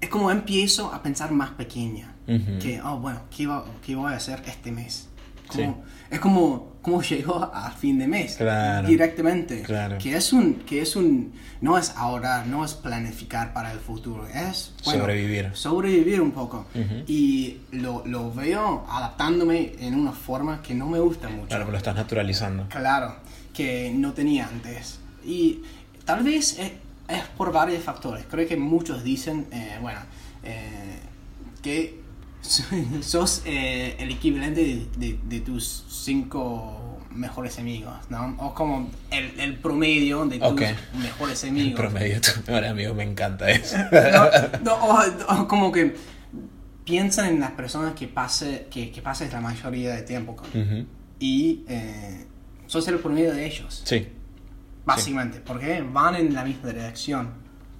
[0.00, 2.14] Es como empiezo a pensar más pequeña.
[2.62, 5.08] Que, oh, bueno, ¿qué, va- qué voy a hacer este mes?
[5.50, 5.90] Como- Sí.
[6.10, 8.36] Es como, como llegó al fin de mes.
[8.36, 8.88] Claro.
[8.88, 9.62] Directamente.
[9.62, 9.96] Claro.
[9.98, 14.26] Que es un, que es un, no es ahorrar, no es planificar para el futuro,
[14.26, 15.50] es bueno, Sobrevivir.
[15.54, 16.66] Sobrevivir un poco.
[16.74, 17.04] Ujú.
[17.06, 21.46] Y lo, lo veo adaptándome en una forma que no me gusta mucho.
[21.48, 22.66] Claro, pero lo estás naturalizando.
[22.68, 23.16] Claro,
[23.54, 24.98] que no tenía antes.
[25.24, 25.60] Y
[26.04, 26.72] tal vez es,
[27.08, 28.24] es por varios factores.
[28.28, 30.00] Creo que muchos dicen, eh, bueno,
[30.42, 30.98] eh,
[31.62, 31.99] que
[33.02, 38.34] sos eh, el equivalente de, de- de tus cinco mejores amigos, ¿no?
[38.38, 40.62] O como el, el promedio de tus Ok.
[41.00, 41.80] mejores El amigos.
[41.80, 43.76] promedio de tu mejor amigo me encanta eso.
[44.62, 45.96] No, no, o, o como que
[46.84, 50.48] piensan en las personas que pase, que, que pases la mayoría de tiempo con.
[50.48, 50.86] Ujú.
[51.18, 52.26] Y eh,
[52.66, 53.82] sos el promedio de ellos.
[53.84, 54.08] Sí,
[54.84, 57.30] Básicamente, porque van en la misma dirección.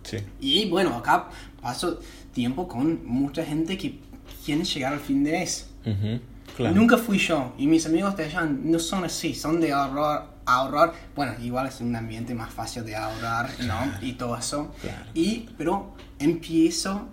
[0.02, 0.18] sí.
[0.38, 1.28] Y bueno, acá
[1.62, 1.98] paso
[2.34, 3.98] tiempo con mucha gente que
[4.44, 5.68] quiere llegar al fin de mes.
[5.86, 6.20] Ujú,
[6.56, 6.74] Claro.
[6.74, 7.54] Nunca fui yo.
[7.58, 10.26] Y mis amigos de allá no son así, son de ahorrar.
[10.44, 10.92] ahorrar.
[11.14, 13.76] Bueno, igual es un ambiente más fácil de ahorrar, ¿no?
[14.02, 14.74] Y todo eso.
[14.80, 15.04] Claro.
[15.14, 17.08] Y, pero empiezo,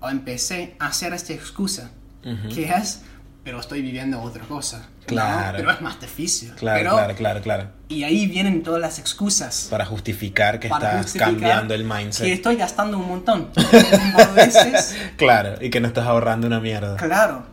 [0.00, 1.90] o empecé a hacer esta excusa,
[2.24, 2.48] Ujú.
[2.54, 3.02] que es,
[3.46, 4.78] pero estoy viviendo otra cosa.
[4.78, 5.06] ¿no?
[5.06, 5.56] Claro.
[5.58, 6.52] Pero es más difícil.
[6.56, 7.68] Claro, Pero- claro, claro, claro.
[7.88, 9.68] Y ahí vienen todas las excusas.
[9.70, 12.26] Para justificar que para estás justificar cambiando el Que mindset.
[12.26, 13.46] estoy gastando un montón.
[14.16, 16.96] Por veces, Claro, y que no estás ahorrando una mierda.
[16.96, 17.46] claro.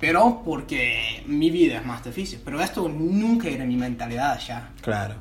[0.00, 2.40] Pero porque mi vida es más difícil.
[2.44, 4.70] Pero esto nunca era mi mentalidad allá.
[4.80, 5.14] Claro.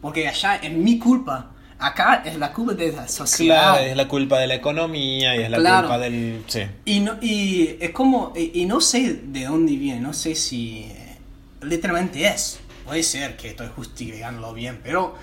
[0.00, 1.50] Porque allá es mi culpa.
[1.80, 3.74] Acá es la culpa de la sociedad.
[3.74, 5.86] Claro, es la culpa de la economía y es la Claro.
[5.88, 6.42] culpa del...
[6.48, 6.62] Sí.
[6.84, 10.80] Y, no, y es como, y, y no sé de dónde viene, no sé si
[10.90, 11.16] eh,
[11.62, 12.58] literalmente es.
[12.84, 15.14] Puede ser que estoy justificándolo bien, pero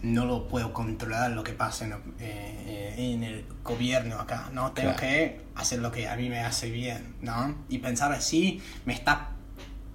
[0.00, 4.70] no lo puedo controlar lo que pasa en, eh, eh, en el gobierno acá, ¿no?
[4.72, 5.00] Tengo Claro.
[5.00, 7.54] que hacer lo que a mí me hace bien, ¿no?
[7.68, 9.30] Y pensar así me está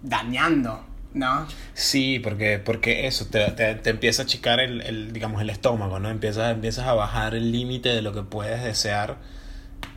[0.04, 1.47] dañando, ¿no?
[1.73, 5.99] Sí, porque, porque eso, te, te, te empieza a achicar el, el, digamos, el estómago,
[5.99, 6.10] ¿no?
[6.10, 9.17] Empiezas, empiezas a bajar el límite de lo que puedes desear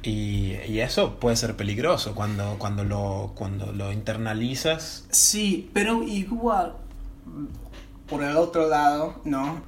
[0.02, 5.06] y, y eso puede ser peligroso cuando, cuando, lo, cuando lo internalizas.
[5.10, 6.74] Sí, pero igual,
[8.06, 9.62] por el otro lado, ¿no?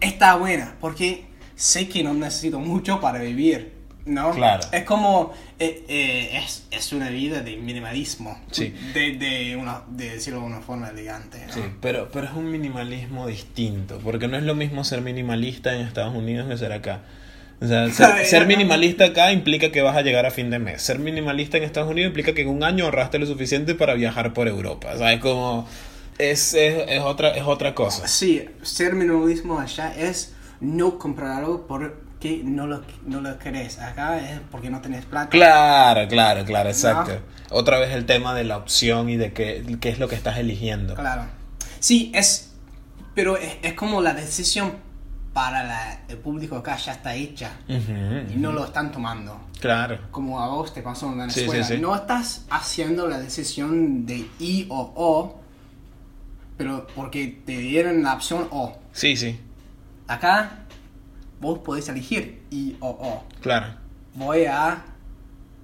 [0.00, 3.77] Está buena, porque sé que no necesito mucho para vivir,
[4.08, 4.32] ¿no?
[4.32, 4.66] Claro.
[4.72, 8.74] Es como, eh, eh, es, es una vida de minimalismo, Sí.
[8.94, 11.52] de, de, una, de decirlo de una forma elegante, ¿no?
[11.52, 15.82] Sí, pero, pero es un minimalismo distinto, porque no es lo mismo ser minimalista en
[15.86, 17.02] Estados Unidos que ser acá.
[17.60, 20.80] O sea, ser, ser minimalista acá implica que vas a llegar a fin de mes.
[20.82, 24.32] Ser minimalista en Estados Unidos implica que en un año ahorraste lo suficiente para viajar
[24.32, 24.96] por Europa.
[24.96, 25.20] ¿Sabes?
[25.20, 25.66] Como
[26.18, 28.06] es, es, es otra, es otra cosa.
[28.08, 31.66] Sí, ser minimalismo allá es no comprar algo
[32.20, 33.78] porque no lo, no lo querés.
[33.78, 35.28] Acá es porque no tenés plata.
[35.30, 37.12] Claro, claro, claro, exacto.
[37.50, 40.38] Otra vez el tema de la opción y de qué, qué es lo que estás
[40.38, 40.94] eligiendo.
[40.94, 41.22] Claro.
[41.78, 42.52] Sí, es.
[43.14, 44.72] Pero es, es como la decisión
[45.32, 49.40] para la- el público acá ya está hecha y no lo están tomando.
[49.60, 49.98] Claro.
[50.10, 51.64] Como a vos te pasó en Sí, Venezuela.
[51.66, 51.80] sí, sí.
[51.80, 55.40] No estás haciendo la decisión de I o O,
[56.56, 58.76] pero porque te dieron la opción O.
[58.92, 59.38] Sí, sí,
[60.08, 60.64] Acá
[61.40, 63.24] vos podés elegir I o O.
[63.40, 63.74] claro.
[64.14, 64.84] Voy a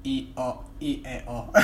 [0.04, 1.50] I o I e o.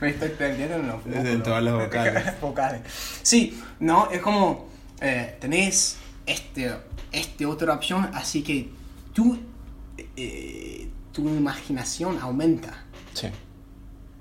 [0.00, 2.40] Me estoy perdiendo en los En todas las vocales.
[2.40, 2.82] vocales.
[3.22, 4.66] Sí, no, es como
[5.00, 6.76] eh, tenés este,
[7.12, 8.70] este otra opción, así que
[9.14, 9.38] tú,
[10.16, 12.84] eh, tu imaginación aumenta.
[13.14, 13.28] Sí,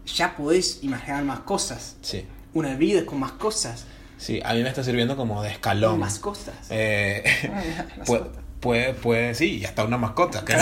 [0.06, 1.98] Ya podés imaginar más cosas.
[2.02, 2.26] sí.
[2.56, 3.88] Una vida con más cosas.
[4.24, 6.00] Sí, a mí me está sirviendo como de escalón.
[6.00, 6.54] Más cosas.
[6.70, 8.24] Eh, Ay, puede,
[8.62, 10.46] puede, puede- sí, y hasta una mascota.
[10.46, 10.56] Que,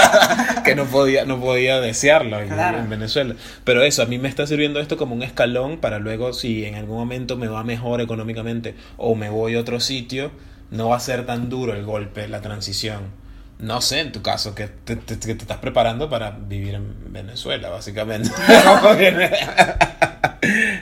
[0.64, 2.78] que no podía, no podía desearlo en, Claro.
[2.78, 3.36] en Venezuela.
[3.62, 6.74] Pero eso, a mí me está sirviendo esto como un escalón para luego, si en
[6.74, 10.32] algún momento me va mejor económicamente o me voy a otro sitio,
[10.72, 13.24] no va a ser tan duro el golpe, la transición.
[13.60, 18.30] No sé, en tu caso, que te, te estás preparando para vivir en Venezuela, básicamente.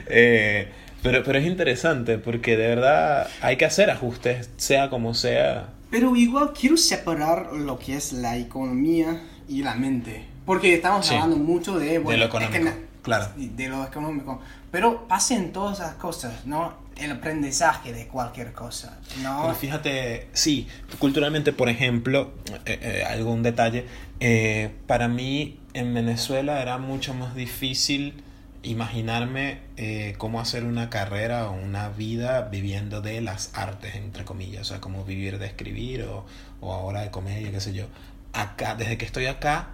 [0.07, 0.69] Eh,
[1.05, 5.69] pero, pero es interesante porque de verdad hay que hacer ajustes, sea como sea.
[5.91, 10.25] Pero igual quiero separar lo que es la economía y la mente.
[10.47, 11.15] Porque estamos Sí.
[11.15, 13.29] hablando mucho de, bueno, lo es que económico, claro.
[13.37, 14.41] De lo económico.
[14.73, 16.75] Pero pasen todas esas cosas, ¿no?
[16.97, 19.43] El aprendizaje de cualquier cosa, ¿no?
[19.43, 20.67] Pero fíjate, sí,
[20.99, 22.33] culturalmente, por ejemplo,
[22.67, 23.85] eh, eh, algún detalle,
[24.21, 28.23] eh, para mí en Venezuela era mucho más difícil
[28.65, 34.63] imaginarme eh, cómo hacer una carrera o una vida viviendo de las artes, entre comillas,
[34.63, 36.27] o sea, como vivir de escribir o,
[36.61, 37.87] o ahora de comedia, qué sé yo.
[38.33, 39.69] Acá, desde que estoy acá,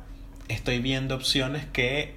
[0.49, 2.15] estoy viendo opciones que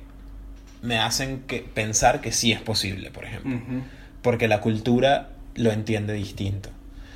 [0.81, 3.83] me hacen que, pensar que sí es posible, por ejemplo Ujú.
[4.21, 6.69] porque la cultura lo entiende distinto.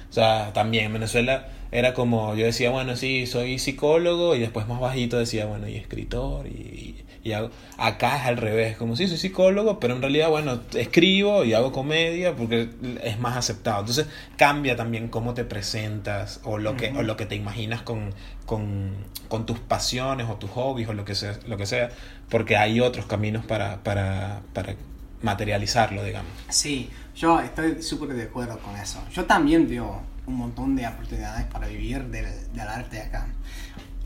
[0.10, 4.68] O sea, también en Venezuela era como, yo decía, bueno, sí, soy psicólogo, y después
[4.68, 7.52] más bajito decía, bueno, y escritor, y, y hago...
[7.78, 11.72] Acá es al revés, como, sí, soy psicólogo, pero en realidad, bueno, escribo y hago
[11.72, 12.70] comedia porque
[13.04, 13.82] es más aceptado.
[13.82, 18.14] Entonces cambia también cómo te presentas o lo que, o lo que te imaginas con,
[18.46, 18.96] con,
[19.28, 21.90] con tus pasiones o tus hobbies o lo que sea, lo que sea
[22.30, 24.76] porque hay otros caminos para, para, para
[25.22, 26.32] materializarlo, digamos.
[26.50, 29.04] Sí, yo estoy súper de acuerdo con eso.
[29.12, 33.28] Yo también veo un montón de oportunidades para vivir del, del arte acá.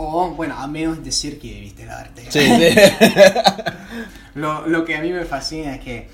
[0.04, 2.26] O, bueno, al menos decir que viviste el arte.
[2.30, 2.76] Sí, sí.
[4.36, 6.10] Lo, lo que a mí me fascina es que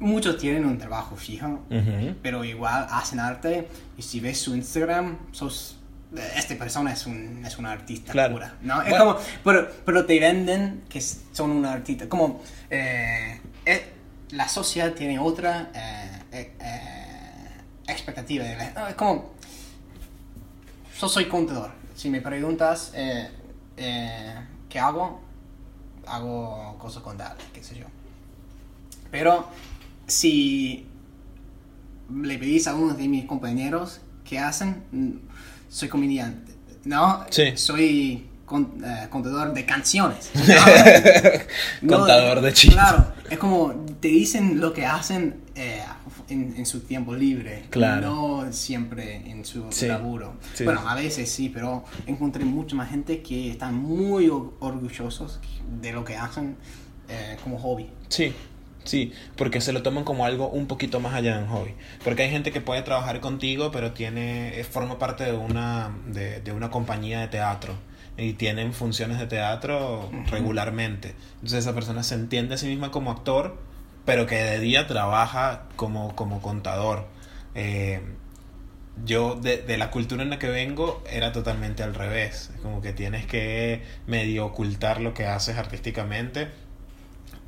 [0.00, 2.14] muchos tienen un trabajo fijo, Ujú.
[2.22, 5.76] pero igual hacen arte y si ves su Instagram, sos...
[6.36, 8.32] Esta persona es un, es una artista Claro.
[8.34, 8.80] pura, ¿no?
[8.82, 9.04] Es Bueno.
[9.14, 12.08] como, pero, pero te venden que son un artista.
[12.08, 13.92] Como eh, eh,
[14.30, 17.60] la sociedad tiene otra eh, eh, eh,
[17.92, 18.44] expectativa.
[18.46, 19.32] La- es como,
[20.98, 21.72] yo soy contador.
[21.98, 23.28] Si me preguntas eh,
[23.76, 24.34] eh,
[24.68, 25.20] qué hago,
[26.06, 27.86] hago cosas contables, qué sé yo.
[29.10, 29.48] Pero
[30.06, 30.86] si
[32.14, 35.10] le pedís a uno de mis compañeros qué hacen, mm,
[35.68, 36.52] soy comediante,
[36.84, 37.24] ¿no?
[37.30, 37.56] Sí.
[37.56, 40.30] Soy con- eh, contador de canciones.
[41.82, 41.96] ¿no?
[41.98, 42.74] Contador de chistes.
[42.78, 45.82] Claro, es como te dicen lo que hacen eh,
[46.28, 48.06] en, en su tiempo libre, Claro.
[48.44, 49.86] no siempre en su Sí.
[49.86, 50.34] laburo.
[50.54, 50.64] Sí.
[50.64, 55.40] Bueno, a veces sí, pero encontré mucha más gente que están muy or- orgullosos
[55.80, 56.56] de lo que hacen
[57.08, 57.88] eh, como hobby.
[58.08, 58.32] Sí,
[58.84, 61.74] sí, porque se lo toman como algo un poquito más allá de un hobby.
[62.04, 66.40] Porque hay gente que puede trabajar contigo, pero tiene, eh, forma parte de una, de,
[66.40, 67.74] de una compañía de teatro.
[68.20, 71.14] Y tienen funciones de teatro regularmente.
[71.36, 73.56] Entonces esa persona se entiende a sí misma como actor,
[74.08, 77.06] pero que de día trabaja como, como contador.
[77.54, 78.00] Eh,
[79.04, 82.50] yo de, de la cultura en la que vengo era totalmente al revés.
[82.62, 86.48] Como que tienes que medio ocultar lo que haces artísticamente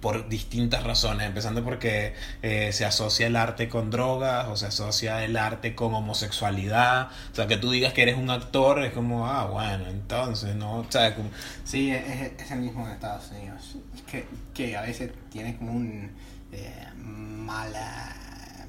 [0.02, 5.24] por distintas razones, empezando porque eh, se asocia el arte con drogas o se asocia
[5.24, 9.26] el arte con homosexualidad, o sea, que tú digas que eres un actor es como,
[9.26, 10.80] ah, bueno, entonces, ¿no?
[10.80, 11.30] O sea, como,
[11.64, 13.76] Sí, es, es el mismo en Estados Unidos.
[14.10, 16.10] Que, que a veces tiene como un
[16.52, 18.14] eh, mala,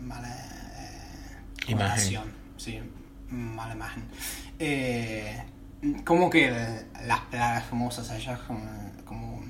[0.02, 2.22] mala eh, Imagen.
[2.58, 2.80] Sí,
[3.30, 4.04] mala imagen.
[4.60, 5.42] Eh,
[6.06, 6.52] como que
[7.06, 9.44] las palabras famosas allá como, como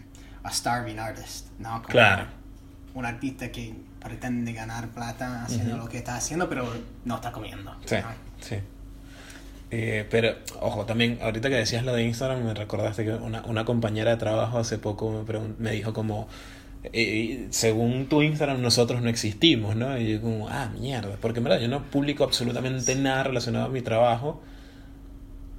[0.44, 1.82] a starving artist, ¿no?
[1.82, 2.26] Como Claro.
[2.94, 6.67] Un artista que pretende ganar plata haciendo lo que está haciendo, pero
[7.06, 7.74] no está comiendo.
[7.86, 8.10] Sí, ¿no?
[8.41, 8.58] sí.
[9.74, 13.63] Eh, pero, ojo, también, ahorita que decías lo de Instagram, me recordaste que una, una
[13.63, 16.28] compañera de trabajo hace poco me, me dijo como,
[16.84, 19.98] eh, según tu Instagram nosotros no existimos, ¿no?
[19.98, 23.70] Y yo como, ah, mierda, porque en verdad yo no publico absolutamente nada relacionado a
[23.70, 24.41] mi trabajo,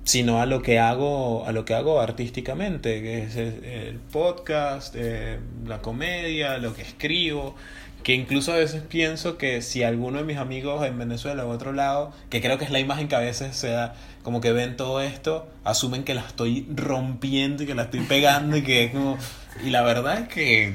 [0.04, 5.38] sino a lo que hago, a lo que hago artísticamente, que es el, podcast, eh,
[5.66, 7.54] la comedia, lo que escribo,
[8.02, 11.72] que incluso a veces pienso que si alguno de mis amigos en Venezuela o otro
[11.72, 14.76] lado, que creo que es la imagen que a veces se da, como que ven
[14.76, 18.92] todo esto, asumen que la estoy rompiendo y que la estoy pegando y que es
[18.92, 19.18] como...
[19.64, 20.74] Y la verdad es que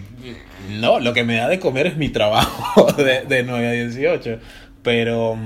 [0.70, 4.40] no, lo que me da de comer es mi trabajo de, de 9 a 18,
[4.82, 5.38] pero...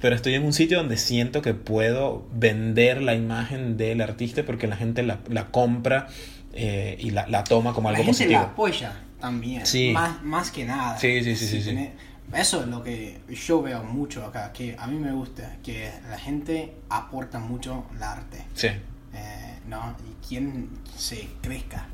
[0.00, 4.66] pero estoy en un sitio donde siento que puedo vender la imagen del artista porque
[4.66, 6.08] la gente la, la compra
[6.52, 8.40] eh, y la, la toma como algo la gente positivo.
[8.40, 9.66] la apoya también.
[9.66, 9.90] Sí.
[9.92, 10.98] Más, más que nada.
[10.98, 11.90] Sí, sí, sí, sí, sí.
[12.34, 16.18] Eso es lo que yo veo mucho acá, que a mí me gusta, que la
[16.18, 18.44] gente aporta mucho el arte.
[18.54, 19.94] Sí, eh, ¿no?
[20.04, 21.86] Y quién se crezca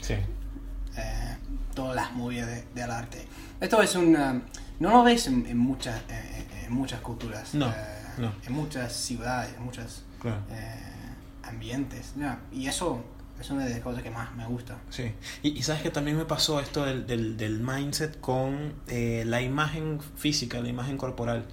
[0.00, 0.14] Sí.
[0.14, 1.36] eh,
[1.74, 3.18] todas las movidas de- del arte.
[3.60, 4.16] Esto es un...
[4.16, 4.40] um,
[4.80, 7.54] no lo ves en, en muchas, eh, en muchas culturas.
[7.54, 7.74] No, eh,
[8.18, 8.32] no.
[8.46, 10.40] En muchas ciudades, en muchos Claro.
[11.42, 12.14] ambientes.
[12.16, 12.40] ya.
[12.52, 13.04] Y eso
[13.40, 14.76] es una de las cosas que más me gusta.
[14.90, 15.12] Sí,
[15.42, 19.40] y, y sabes que también me pasó esto del, del, del mindset con eh, la
[19.40, 21.44] imagen física, la imagen corporal.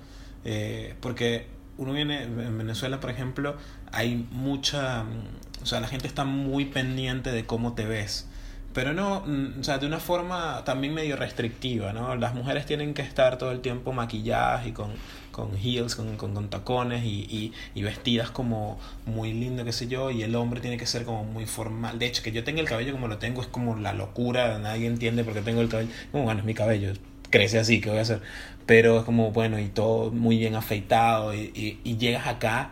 [0.43, 3.57] Eh, porque uno viene, en Venezuela, por ejemplo,
[3.91, 5.05] hay mucha.
[5.61, 8.27] O sea, la gente está muy pendiente de cómo te ves.
[8.75, 12.13] Pero no, mm, o sea, de una forma también medio restrictiva, ¿no?
[12.17, 14.91] Las mujeres tienen que estar todo el tiempo maquilladas y con,
[15.31, 19.87] con heels, con, con, con tacones y, y, y vestidas como muy lindo, qué sé
[19.87, 21.97] yo, y el hombre tiene que ser como muy formal.
[21.99, 24.87] De hecho, que yo tenga el cabello como lo tengo es como la locura, nadie
[24.87, 25.91] entiende por qué tengo el cabello.
[26.11, 26.91] Como, bueno, es mi cabello,
[27.29, 28.21] crece así, ¿qué voy a hacer?
[28.65, 32.71] Pero es como, bueno, y todo muy bien afeitado, y, y, y llegas acá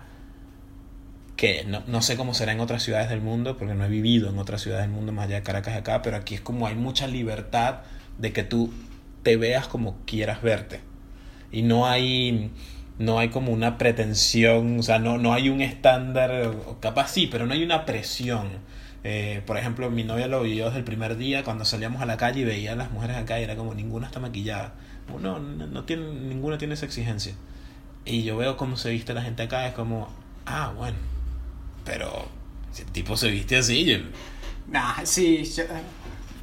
[1.43, 4.29] que no, no sé cómo será en otras ciudades del mundo, porque no he vivido
[4.29, 6.67] en otras ciudades del mundo más allá de Caracas y acá, pero aquí es como
[6.67, 7.79] hay mucha libertad
[8.17, 8.71] de que tú
[9.23, 10.79] te veas como quieras verte.
[11.51, 12.49] Y no hay,
[12.97, 17.45] no hay como una pretensión, o sea, no, no hay un estándar, capaz sí, pero
[17.45, 18.47] no hay una presión.
[19.03, 22.15] Eh, por ejemplo, mi novia lo vivió desde el primer día cuando salíamos a la
[22.15, 24.75] calle y veía a las mujeres acá y era como ninguna está maquillada.
[25.09, 27.33] No, no, no tiene, ninguna tiene esa exigencia.
[28.05, 30.07] Y yo veo cómo se viste la gente acá, es como,
[30.45, 30.95] ah, bueno,
[31.85, 32.27] pero
[32.71, 33.97] si el tipo se viste así, yo-
[34.67, 35.63] Nah, sí, yo,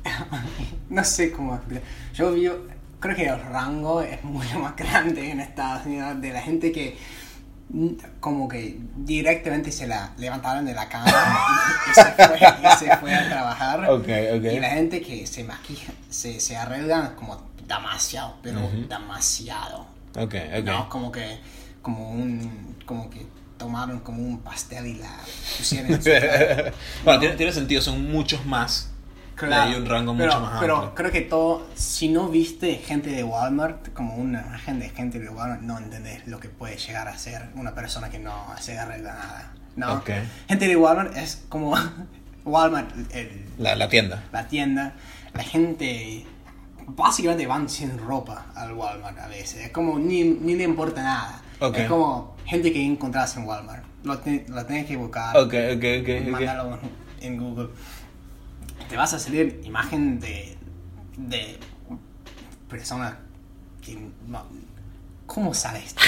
[0.90, 1.61] no sé cómo.
[2.14, 2.48] Yo vi,
[3.00, 6.96] creo que el rango es mucho más grande en Estados Unidos de la gente que
[8.18, 11.09] como que directamente se la levantaron de la cama
[11.87, 13.88] y, y se, fue, y se fue a trabajar.
[13.90, 14.44] Ok, ok.
[14.53, 18.88] Y la gente que se maquilla, se, se arreglan como demasiado, pero Ujú.
[18.88, 19.87] demasiado.
[20.16, 20.64] Ok, ok.
[20.64, 20.88] ¿no?
[20.88, 21.38] Como que,
[21.81, 23.24] como un, como que
[23.60, 25.16] tomaron como un pastel y la
[25.58, 26.72] pusieron en su cara.
[27.04, 28.90] bueno, tiene, tiene sentido, son muchos más.
[29.42, 30.94] Y hay un rango pero, mucho más Pero amplio.
[30.94, 35.30] creo que todo, si no viste gente de Walmart, como una imagen de gente de
[35.30, 39.14] Walmart, no entendés lo que puede llegar a ser una persona que no se arregla
[39.14, 39.52] nada.
[39.76, 39.94] ¿no?
[39.94, 40.10] Ok.
[40.48, 41.74] Gente de Walmart es como
[42.44, 44.22] Walmart, el, La, la tienda.
[44.32, 44.92] la tienda,
[45.32, 46.26] la gente
[46.88, 49.64] básicamente van sin ropa al Walmart a veces.
[49.64, 51.40] Es como ni, ni le importa nada.
[51.60, 51.76] Ok.
[51.76, 53.84] Es como gente que encontrás en Walmart.
[54.04, 55.36] Lo, te- lo tenés que buscar.
[55.36, 56.08] Ok, ok, ok.
[56.24, 56.30] ok.
[56.30, 56.78] Mándalo
[57.20, 57.68] en Google.
[58.88, 60.56] Te vas a salir imagen de,
[61.16, 61.58] de
[62.68, 63.14] personas
[63.82, 64.44] que no-
[65.26, 66.02] ¿Cómo sale esto?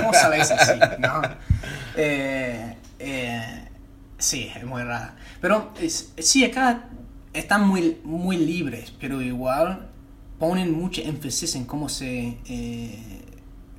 [0.00, 0.78] ¿Cómo sabes así?
[0.98, 1.20] ¿No?
[1.94, 3.68] Eh, eh,
[4.16, 5.12] sí, es muy raro.
[5.42, 6.84] Pero es- sí, acá
[7.34, 9.88] están muy, muy libres, pero igual
[10.38, 13.19] ponen mucho énfasis en cómo se, eh,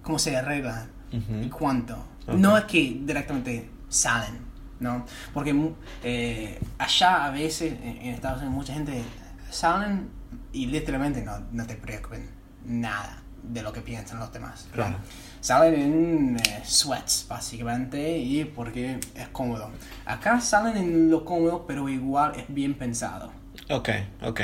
[0.02, 1.42] cómo se arreglan Ujú.
[1.44, 1.96] y cuánto.
[2.28, 2.34] Ok.
[2.36, 4.40] No es que directamente salen,
[4.80, 5.06] ¿no?
[5.34, 5.56] Porque
[6.04, 9.02] eh, allá a veces, en, en Estados Unidos, mucha gente
[9.50, 10.10] salen
[10.54, 12.30] y literalmente no, no te preocupen
[12.66, 14.68] nada de lo que piensan los demás.
[14.72, 14.98] Claro.
[15.40, 19.72] Salen en eh, sweats, básicamente, y porque es cómodo.
[20.06, 23.32] Acá salen en lo cómodo, pero igual es bien pensado.
[23.70, 23.90] Ok,
[24.22, 24.42] ok.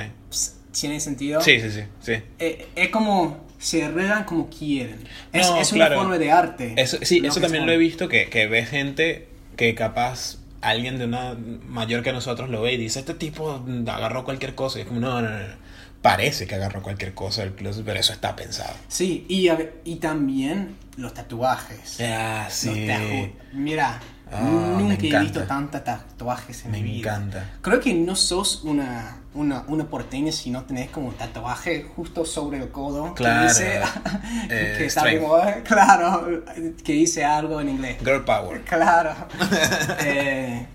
[0.71, 1.41] ¿Tiene sentido?
[1.41, 1.83] Sí, sí, sí.
[1.99, 2.13] sí.
[2.39, 4.99] Eh, es como se arreglan como quieren.
[5.33, 6.01] Es, No, es una claro.
[6.01, 6.73] forma de arte.
[6.77, 10.97] Eso, sí, eso también son- lo he visto, que, que ves gente que capaz alguien
[10.99, 11.35] de una
[11.67, 14.79] mayor que nosotros lo ve y dice, este tipo agarró cualquier cosa.
[14.79, 15.67] Y es como, no, no, no.
[16.01, 18.73] Parece que agarró cualquier cosa del closet, pero eso está pensado.
[18.87, 19.49] Sí, y,
[19.83, 21.99] y también los tatuajes.
[22.01, 22.85] Ah, Los sí.
[22.87, 23.99] tatu- Mira,
[24.31, 27.15] Ah, me nunca he visto tantos tatuajes en Me mi vida.
[27.15, 27.49] encanta.
[27.61, 32.25] Creo que no sos una, una, una porteña si no tenés como un tatuaje justo
[32.25, 33.13] sobre el codo.
[33.13, 33.41] Claro.
[33.41, 33.79] Que dice,
[34.49, 35.21] Eh, que está strength.
[35.23, 36.43] como, claro,
[36.83, 37.97] que dice algo en inglés.
[38.03, 38.61] Girl power.
[38.63, 39.11] Claro.
[39.99, 40.67] Eh,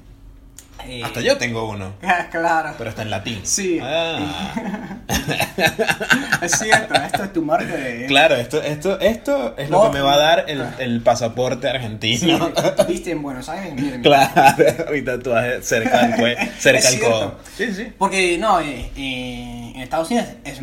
[0.87, 1.95] eh, Hasta yo tengo uno,
[2.31, 2.75] Claro.
[2.79, 3.41] pero está en latín.
[3.45, 3.79] Sí.
[3.83, 4.99] Ah.
[6.43, 8.07] Es cierto, esto es tu marca de...
[8.07, 11.75] Claro, esto, esto, esto es lo que me va a dar el, el pasaporte Sí,
[11.77, 12.51] argentino.
[12.89, 13.75] ¿Viste en Buenos Aires?
[13.75, 14.03] Miren.
[14.03, 14.57] Claro,
[14.93, 17.09] mi tatuaje cerca del cuello, cerca Es cierto.
[17.11, 17.39] codo.
[17.57, 17.93] Sí, sí.
[17.97, 20.61] Porque no, eh, eh, en Estados Unidos es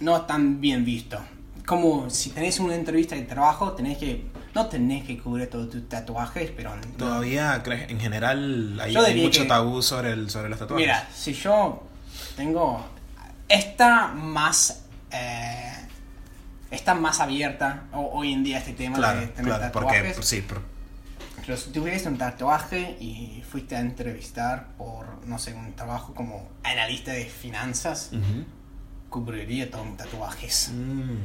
[0.00, 1.18] no tan bien visto.
[1.66, 4.22] Como si tenés una entrevista de trabajo, tenés que
[4.54, 6.82] no tenés que cubrir todos tus tatuajes, pero no.
[6.98, 10.86] Todavía crees, en general hay, mucho que- tabú sobre, el, sobre los tatuajes.
[10.86, 11.82] Mira, si yo
[12.36, 12.84] tengo
[13.48, 15.72] está más eh,
[16.70, 20.26] está más abierta ho- hoy en día este tema de claro, tener claro, porque tatuajes.
[20.26, 20.62] sí, por-
[21.44, 26.48] Pero si tuviste un tatuaje y fuiste a entrevistar por, no sé, un trabajo como
[26.62, 28.10] analista de finanzas,
[29.10, 30.70] cubriría todos mis tatuajes.
[30.72, 31.16] Mm,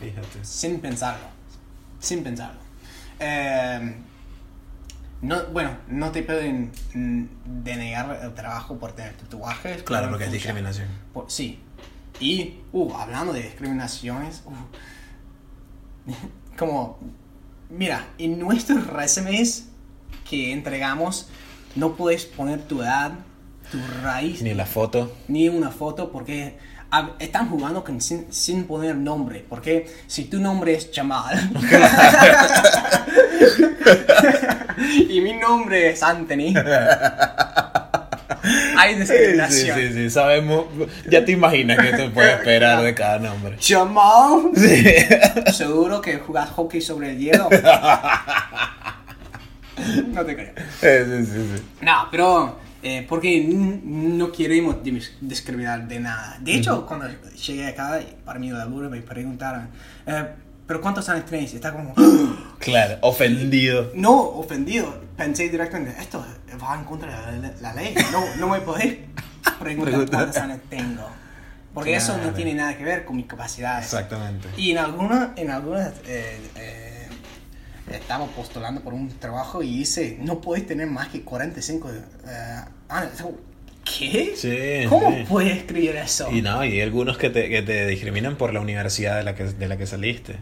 [0.00, 0.44] fíjate.
[0.44, 1.26] Sin pensarlo.
[2.04, 2.60] Sin pensarlo.
[3.18, 3.94] Eh,
[5.22, 6.70] no, bueno, no te pueden
[7.64, 9.82] denegar el trabajo por tener tatuajes.
[9.82, 10.88] Claro, porque es discriminación.
[11.12, 11.60] Por- sí.
[12.20, 14.52] Y, uh, hablando de discriminaciones, uh,
[16.58, 16.98] como,
[17.70, 19.68] mira, en nuestros resumes
[20.28, 21.28] que entregamos,
[21.74, 23.12] no puedes poner tu edad,
[23.72, 25.12] tu raíz, Ni la foto.
[25.28, 26.58] ni una foto porque
[27.18, 29.44] están jugando con sin, sin poner nombre.
[29.48, 31.50] Porque si tu nombre es Jamal
[35.08, 36.54] y mi nombre es Anthony,
[38.76, 39.78] hay Sí, discriminación.
[39.78, 40.64] sí, sí, sabemos.
[41.08, 43.56] Ya te imaginas que te puedes esperar de cada nombre.
[43.60, 44.84] Jamal, Sí.
[45.52, 47.48] seguro que jugas hockey sobre el hielo.
[50.08, 50.52] no te creo.
[50.80, 51.62] Sí, sí, sí.
[51.80, 56.36] No, pero eh, porque no queremos dis- discriminar de nada.
[56.40, 57.06] De hecho, cuando
[57.46, 59.68] llegué acá para mi laburo me preguntaron,
[60.06, 60.26] eh,
[60.66, 61.52] ¿pero cuántos años tenéis?
[61.54, 61.94] Y está como,
[62.58, 63.90] Claro, ofendido.
[63.94, 65.02] no, ofendido.
[65.16, 66.24] Pensé directamente, esto
[66.62, 67.94] va en contra de la, la ley.
[68.12, 68.94] No, no me podéis
[69.60, 70.16] preguntar Pregunta.
[70.18, 71.08] cuántos años tengo.
[71.72, 72.36] Porque eso no Claro.
[72.36, 73.86] tiene nada que ver con mis capacidades.
[73.86, 74.46] Exactamente.
[74.56, 76.83] Y en algunas, en algunas eh, eh,
[77.90, 83.10] estaba postulando por un trabajo y dice, no puedes tener más que 45 eh, años.
[83.84, 84.34] ¿Qué?
[84.36, 85.24] Sí, ¿Cómo sí.
[85.28, 86.30] puedes escribir eso?
[86.30, 89.34] Y no, y hay algunos que te, que te discriminan por la universidad de la
[89.34, 90.36] que, de la que saliste.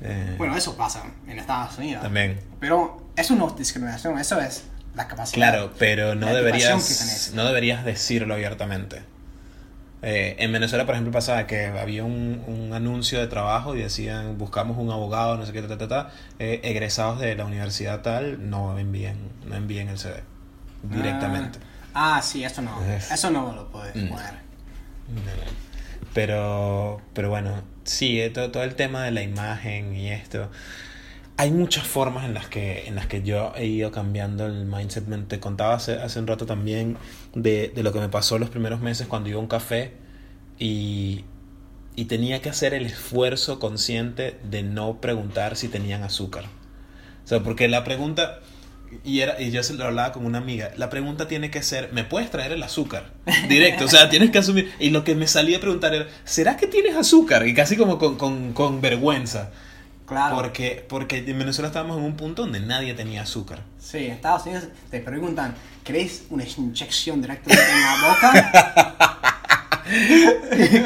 [0.00, 2.02] Eh, Bueno, eso pasa en Estados Unidos.
[2.02, 2.38] También.
[2.60, 5.34] Pero eso no es discriminación, eso es la capacidad.
[5.34, 9.02] Claro, pero no deberías, no deberías decirlo abiertamente.
[10.02, 14.38] Eh, en Venezuela, por ejemplo, pasaba que había un, un anuncio de trabajo y decían
[14.38, 18.00] buscamos un abogado, no sé qué, ta, ta, ta, ta, eh, egresados de la universidad
[18.02, 20.22] tal, no envíen, no envíen el CV
[20.84, 21.58] directamente.
[21.94, 22.80] Ah, sí, eso no.
[22.84, 24.08] Es- Eso no lo puedes Mm.
[24.08, 24.34] poner.
[26.14, 30.50] Pero, pero bueno, sí, eh, todo, todo el tema de la imagen y esto.
[31.38, 35.04] Hay muchas formas en las que, en las que yo he ido cambiando el mindset.
[35.28, 36.98] Te contaba hace, hace un rato también
[37.32, 39.92] de, de lo que me pasó los primeros meses cuando iba a un café
[40.58, 41.24] y,
[41.94, 46.44] y tenía que hacer el esfuerzo consciente de no preguntar si tenían azúcar.
[47.24, 48.40] O sea, porque la pregunta,
[49.04, 51.92] y, era, y yo se lo hablaba con una amiga, la pregunta tiene que ser,
[51.92, 53.12] ¿me puedes traer el azúcar?
[53.48, 54.72] Directo, o sea, tienes que asumir.
[54.78, 57.46] Y lo que me salía a preguntar era, ¿será que tienes azúcar?
[57.46, 59.50] Y casi como con, con, con vergüenza.
[60.08, 60.36] Claro.
[60.36, 63.60] Porque, porque en Venezuela estábamos en un punto donde nadie tenía azúcar.
[63.78, 65.54] Sí, en Estados Unidos te preguntan,
[65.84, 68.94] ¿querés una inyección directamente en la boca?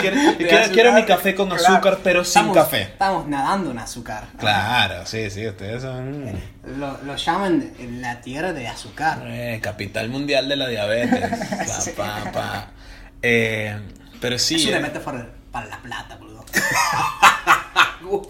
[0.01, 1.62] quiero, quiero- mi café con Claro.
[1.75, 2.83] azúcar, pero sin Estamos- café.
[2.83, 4.25] Estamos nadando en azúcar.
[4.39, 6.25] Claro, sí, sí, ustedes son
[6.79, 9.23] Lo, lo llaman la tierra de azúcar.
[9.27, 11.31] eh, capital mundial de la diabetes.
[11.97, 12.66] Pa, pa, pa.
[13.23, 13.77] Eh,
[14.20, 14.57] pero sí.
[14.57, 16.45] es una eh, metáfora para la plata, boludo.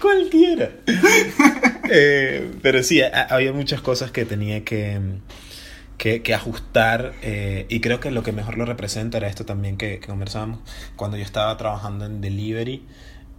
[0.00, 0.70] Cualquiera.
[1.90, 5.00] Eh, pero sí, ha- había muchas cosas que tenía que,
[5.98, 9.76] que, que ajustar eh, y creo que lo que mejor lo representa era esto también
[9.76, 10.60] que, que conversábamos
[10.96, 12.84] cuando yo estaba trabajando en delivery,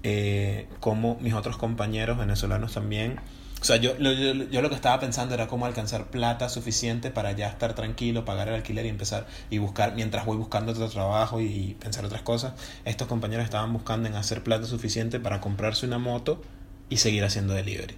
[0.03, 3.19] eh, como mis otros compañeros venezolanos también.
[3.65, 7.09] O sea, yo, lo- yo, yo lo que estaba pensando era cómo alcanzar plata suficiente
[7.09, 10.87] para ya estar tranquilo, pagar el alquiler y empezar y buscar, mientras voy buscando otro
[10.87, 12.53] trabajo y, pensar otras cosas,
[12.85, 16.43] estos compañeros estaban buscando en hacer plata suficiente para comprarse una moto
[16.91, 17.95] y seguir haciendo delivery.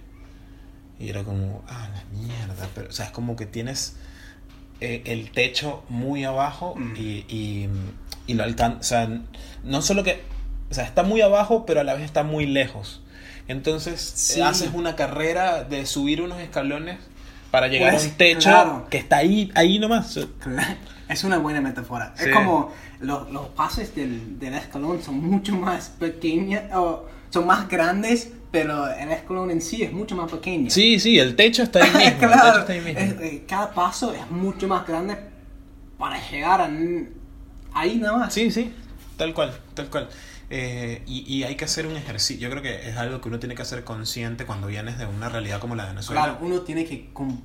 [0.98, 3.96] Y era como, ah, la mierda, pero, o sea, es como que tienes
[4.80, 7.68] eh, el techo muy abajo y, y,
[8.26, 9.20] y lo alcanza, o sea,
[9.64, 10.22] no solo que,
[10.70, 13.02] o sea, está muy abajo, pero a la vez está muy lejos.
[13.48, 14.40] Entonces, Sí.
[14.40, 16.98] haces una carrera de subir unos escalones
[17.50, 18.86] para llegar Pues, a un techo claro.
[18.90, 20.18] que está ahí, ahí nomás.
[21.08, 22.12] Es una buena metáfora.
[22.18, 22.24] Sí.
[22.28, 22.70] Es como
[23.00, 28.86] los, los pases del, del escalón son mucho más pequeños, o son más grandes, pero
[28.90, 30.68] el escalón en sí es mucho más pequeño.
[30.70, 32.00] Sí, sí, el techo está ahí mismo.
[32.04, 33.00] el techo claro, está ahí mismo.
[33.00, 35.16] es- eh, cada paso es mucho más grande
[35.96, 36.68] para llegar a
[37.72, 38.34] ahí nada más.
[38.34, 38.70] Sí, sí,
[39.16, 40.10] tal cual, tal cual.
[40.50, 42.40] Eh, y, y hay que hacer un ejercicio.
[42.40, 45.28] Yo creo que es algo que uno tiene que hacer consciente cuando vienes de una
[45.28, 46.22] realidad como la de Venezuela.
[46.22, 46.94] Claro, uno tiene que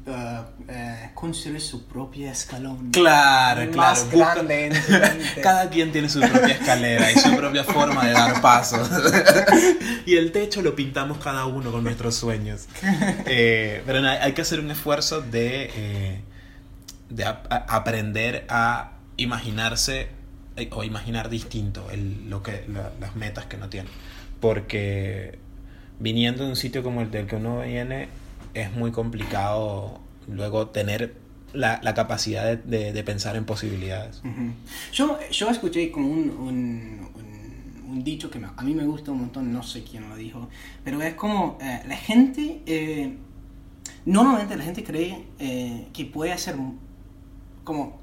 [0.06, 2.92] eh, eh, construir su propio escalón.
[2.92, 3.76] Claro, claro.
[3.78, 4.72] Más busca- grande.
[5.44, 8.90] Cada quien tiene su propia escalera y su propia forma de dar pasos.
[10.06, 12.68] y el techo lo pintamos cada uno con nuestros sueños.
[13.26, 16.22] Eh, pero hay que hacer un esfuerzo de, eh,
[17.10, 20.08] de ap- aprender a imaginarse
[20.72, 23.90] o imaginar distinto el, lo que, la- las metas que uno tiene.
[24.40, 25.40] Porque
[26.00, 28.08] viniendo de un sitio como el del que uno viene,
[28.54, 31.16] es muy complicado luego tener
[31.54, 34.20] la, la capacidad de, de- de pensar en posibilidades.
[34.20, 34.52] Ujú.
[34.92, 39.20] Yo, yo escuché como un, un, un- un dicho que a mí me gusta un
[39.22, 40.50] montón, no sé quién lo dijo,
[40.84, 43.16] pero es como eh, la gente eh,
[44.06, 46.56] normalmente la gente cree eh, que puede hacer
[47.64, 48.00] como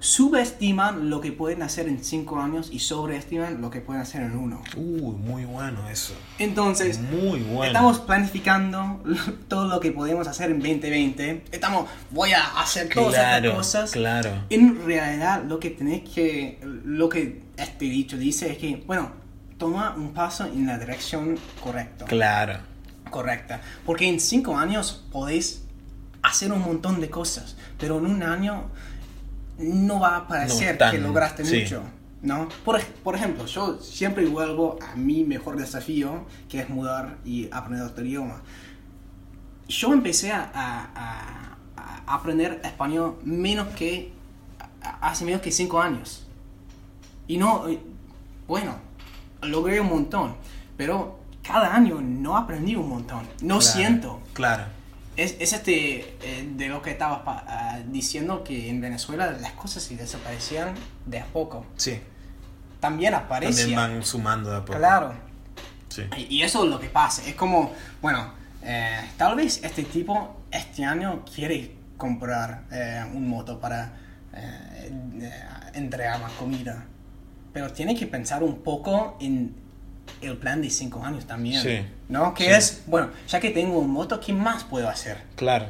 [0.00, 4.34] subestiman lo que pueden hacer en 5 años y sobreestiman lo que pueden hacer en
[4.36, 4.62] uno.
[4.76, 6.14] Uy, muy bueno eso.
[6.38, 7.64] Entonces, Muy bueno.
[7.66, 9.02] estamos planificando
[9.48, 11.44] todo lo que podemos hacer en 2020.
[11.52, 13.90] Estamos, voy a hacer todas Claro, estas cosas.
[13.92, 14.30] claro.
[14.50, 19.12] En realidad, lo que tenés que, lo que este dicho dice es que, bueno,
[19.58, 22.06] toma un paso en la dirección correcta.
[22.06, 22.58] Claro.
[23.10, 23.60] correcta.
[23.84, 25.62] Porque en 5 años podéis
[26.22, 28.64] hacer un montón de cosas, pero en un año
[29.60, 31.60] no va a parecer No tan- que lograste sí.
[31.62, 31.82] mucho.
[32.22, 32.48] ¿No?
[32.64, 37.86] Por, por ejemplo, yo siempre vuelvo a mi mejor desafío, que es mudar y aprender
[37.86, 38.42] otro idioma.
[39.68, 44.12] Yo empecé a, a- a aprender español menos que
[45.00, 46.26] hace menos que 5 años.
[47.26, 47.64] Y no,
[48.46, 48.74] bueno,
[49.42, 50.34] logré un montón,
[50.76, 53.20] pero cada año no aprendí un montón.
[53.40, 54.20] No Claro, siento.
[54.34, 54.64] Claro.
[55.22, 59.52] Es, es este eh, de lo que estaba pa- ah, diciendo que en Venezuela las
[59.52, 60.74] cosas se desaparecían
[61.06, 61.66] de a poco.
[61.76, 62.00] Sí.
[62.80, 63.70] También aparecían.
[63.74, 64.78] También van sumando de a poco.
[64.78, 65.12] Claro.
[65.88, 66.02] Sí.
[66.16, 67.22] Y, y eso es lo que pasa.
[67.26, 73.60] Es como, bueno, eh, tal vez este tipo este año quiere comprar eh, un moto
[73.60, 73.92] para
[75.74, 76.84] entregar más comida.
[77.52, 79.54] Pero tiene que pensar un poco en
[80.20, 81.62] el plan de 5 años también.
[81.62, 81.80] Sí.
[82.08, 82.34] ¿No?
[82.34, 82.50] Que Sí.
[82.50, 85.18] es, bueno, ya que tengo un moto, ¿qué más puedo hacer?
[85.36, 85.66] Claro.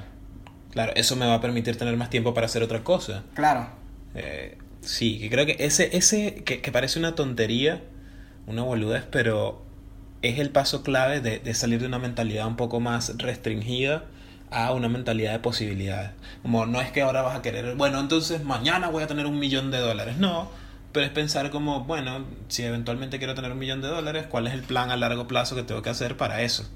[0.70, 3.24] Claro, eso me va a permitir tener más tiempo para hacer otra cosa.
[3.34, 3.66] Claro.
[4.14, 7.82] Eh, sí, que creo que ese, ese que, que parece una tontería,
[8.46, 9.64] una boludez, pero
[10.22, 14.04] es el paso clave de, de salir de una mentalidad un poco más restringida
[14.52, 16.10] a una mentalidad de posibilidades.
[16.42, 19.38] Como no es que ahora vas a querer, bueno, entonces mañana voy a tener un
[19.38, 20.18] millón de dólares.
[20.18, 20.50] No,
[20.92, 24.54] pero es pensar como, bueno, si eventualmente quiero tener un millón de dólares, ¿cuál es
[24.54, 26.68] el plan a largo plazo que tengo que hacer para eso?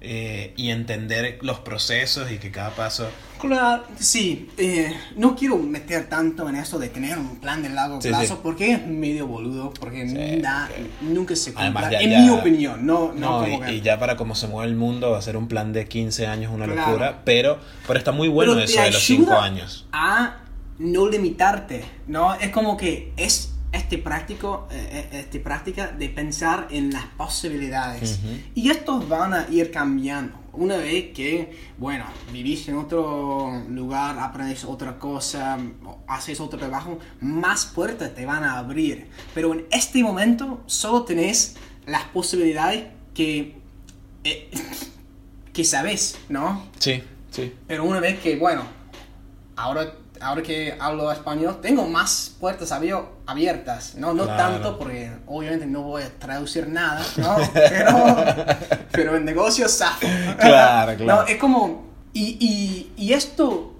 [0.00, 3.08] Eh, y entender los procesos y que cada paso...
[3.40, 8.00] Claro, sí, eh, no quiero meter tanto en eso de tener un plan de largo
[8.00, 8.40] Sí, plazo sí.
[8.40, 11.02] porque es medio boludo, porque Sí, na- ok.
[11.02, 11.64] nunca se cumple.
[11.64, 14.16] Además, ya- en ya- mi opinión, no, no, No, como y, que- y ya para
[14.16, 16.86] cómo se mueve el mundo va a ser un plan de 15 años una Claro.
[16.92, 17.58] locura, pero,
[17.88, 19.86] pero está muy bueno Pero eso de los ayuda 5 años.
[19.92, 20.36] A
[20.78, 22.34] no limitarte, ¿no?
[22.34, 28.20] Es como que es este práctico, eh, eh, este práctica de pensar en las posibilidades.
[28.54, 30.38] Y estos van a ir cambiando.
[30.52, 35.58] Una vez que, bueno, vivís en otro lugar, aprendes otra cosa,
[36.06, 39.08] haces otro trabajo, más puertas te van a abrir.
[39.34, 41.56] Pero en este momento solo tenés
[41.86, 43.58] las posibilidades que,
[44.24, 44.50] eh,
[45.52, 46.66] que sabes, ¿no?
[46.78, 47.52] Sí, sí.
[47.66, 48.64] Pero una vez que, bueno,
[49.56, 54.14] ahora, ahora que hablo español, tengo más puertas abiertas, ¿no?
[54.14, 54.54] No Claro.
[54.54, 57.36] tanto porque obviamente no voy a traducir nada, ¿no?
[57.54, 58.16] Pero,
[58.92, 60.06] pero el negocio zafo.
[60.38, 61.22] Claro, claro.
[61.22, 61.86] No, es como...
[62.12, 63.74] Y, y, y esto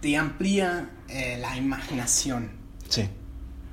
[0.00, 2.50] te amplía eh, la imaginación.
[2.88, 3.08] Sí.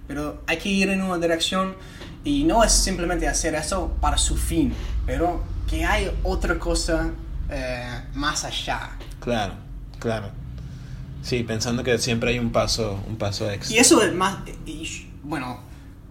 [0.07, 1.75] Pero hay que ir en una dirección
[2.23, 4.73] y no es simplemente hacer eso para su fin,
[5.05, 7.09] pero que hay otra cosa
[7.49, 8.91] eh, más allá.
[9.19, 9.53] Claro,
[9.99, 10.29] claro.
[11.25, 13.75] Sí, pensando que siempre hay un paso, un paso extra.
[13.75, 15.59] Y eso es más, y, bueno,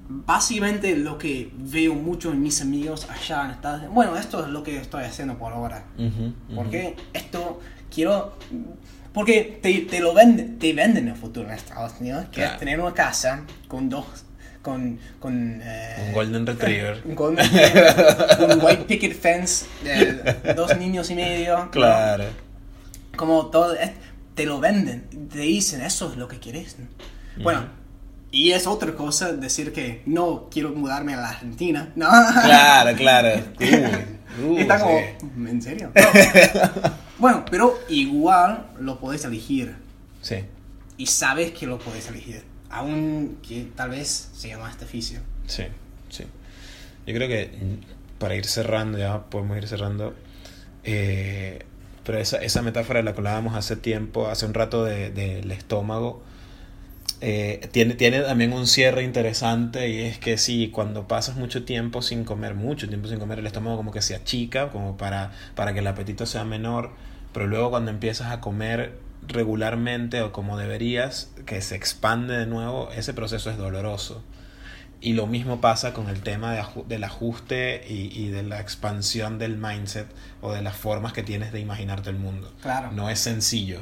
[0.08, 3.94] básicamente lo que veo mucho en mis amigos allá en Estados Unidos.
[3.94, 5.84] Bueno, esto es lo que estoy haciendo por ahora.
[5.98, 6.32] Ujú, ujú.
[6.56, 7.60] Porque esto
[7.94, 8.36] quiero...
[9.12, 12.54] Porque te, te lo venden, te venden el futuro en Estados Unidos, que Claro.
[12.54, 14.04] es tener una casa con dos,
[14.62, 14.98] con...
[15.20, 17.02] con eh, Un Golden Retriever.
[17.04, 21.68] un golden retriever, un white picket fence, de dos niños y medio.
[21.70, 22.24] Claro.
[23.16, 23.76] Como todo,
[24.34, 26.76] te lo venden, te dicen, eso es lo que quieres.
[27.42, 27.66] Bueno,
[28.30, 32.08] y es otra cosa decir que no quiero mudarme a la Argentina, ¿no?
[32.08, 33.42] Claro, claro.
[34.50, 35.04] Y está como, sí.
[35.48, 35.92] ¿en serio?
[35.94, 36.02] No.
[37.20, 39.76] bueno, pero igual lo podés elegir
[40.22, 40.38] Sí.
[40.96, 45.20] y sabes que lo podés elegir, aun que tal vez sea más difícil.
[45.46, 45.62] Sí,
[46.10, 46.24] sí.
[47.06, 50.14] Yo creo que mm, para ir cerrando, ya podemos ir cerrando.
[50.82, 51.60] eh,
[52.04, 55.50] pero esa, esa metáfora de la que hablábamos hace tiempo, hace un rato de- del
[55.50, 56.22] estómago,
[57.20, 62.02] eh, tiene, tiene también un cierre interesante y es que sí, cuando pasas mucho tiempo
[62.02, 65.72] sin comer, mucho tiempo sin comer, el estómago como que se achica, como para, para
[65.72, 66.90] que el apetito sea menor,
[67.32, 72.90] pero luego cuando empiezas a comer regularmente o como deberías, que se expande de nuevo,
[72.94, 74.22] ese proceso es doloroso.
[75.00, 78.60] Y lo mismo pasa con el tema de aju- del ajuste y, y de la
[78.60, 80.06] expansión del mindset
[80.40, 82.52] o de las formas que tienes de imaginarte el mundo.
[82.62, 82.90] Claro.
[82.92, 83.80] No es sencillo.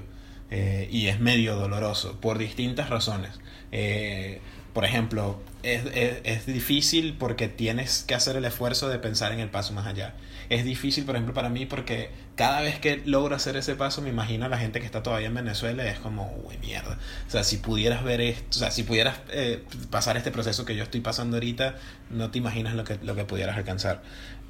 [0.51, 3.31] eh, y es medio doloroso por distintas razones.
[3.71, 4.41] Eh,
[4.73, 9.41] por ejemplo, es, es, es, difícil porque tienes que hacer el esfuerzo de pensar en
[9.41, 10.15] el paso más allá.
[10.49, 14.09] Es difícil, por ejemplo, para mí porque cada vez que logro hacer ese paso me
[14.09, 16.99] imagino a la gente que está todavía en Venezuela y es como, uy, mierda.
[17.27, 20.75] O sea, si pudieras ver esto, o sea, si pudieras eh, pasar este proceso que
[20.75, 21.77] yo estoy pasando ahorita,
[22.11, 24.03] no te imaginas lo que, lo que pudieras alcanzar.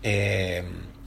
[0.05, 0.65] Eh,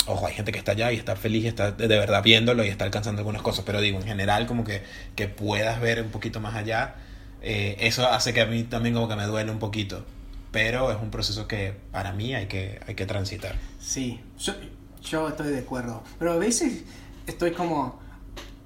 [0.07, 2.83] ojo, hay gente que está allá y está feliz, está de verdad viéndolo y está
[2.83, 4.83] alcanzando algunas cosas, pero digo, en general, como que,
[5.15, 6.95] que puedas ver un poquito más allá
[7.47, 10.03] eh, eso hace que a mí también como que me duele un poquito.
[10.51, 13.55] Pero es un proceso que para mí hay que, hay que transitar.
[13.79, 14.53] Sí, yo,
[15.03, 16.01] yo estoy de acuerdo.
[16.17, 16.83] Pero a veces
[17.27, 17.99] estoy como...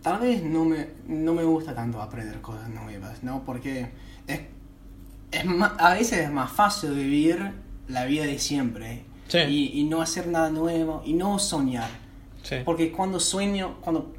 [0.01, 3.43] Tal vez no me, no me gusta tanto aprender cosas nuevas, ¿no?
[3.43, 3.89] Porque
[4.27, 4.39] es,
[5.31, 7.51] es más, a veces es más fácil vivir
[7.89, 9.03] la vida de siempre.
[9.27, 9.39] Sí.
[9.39, 11.89] Y, y no hacer nada nuevo y no soñar.
[12.43, 12.57] Sí.
[12.63, 14.13] Porque cuando sueño, cuando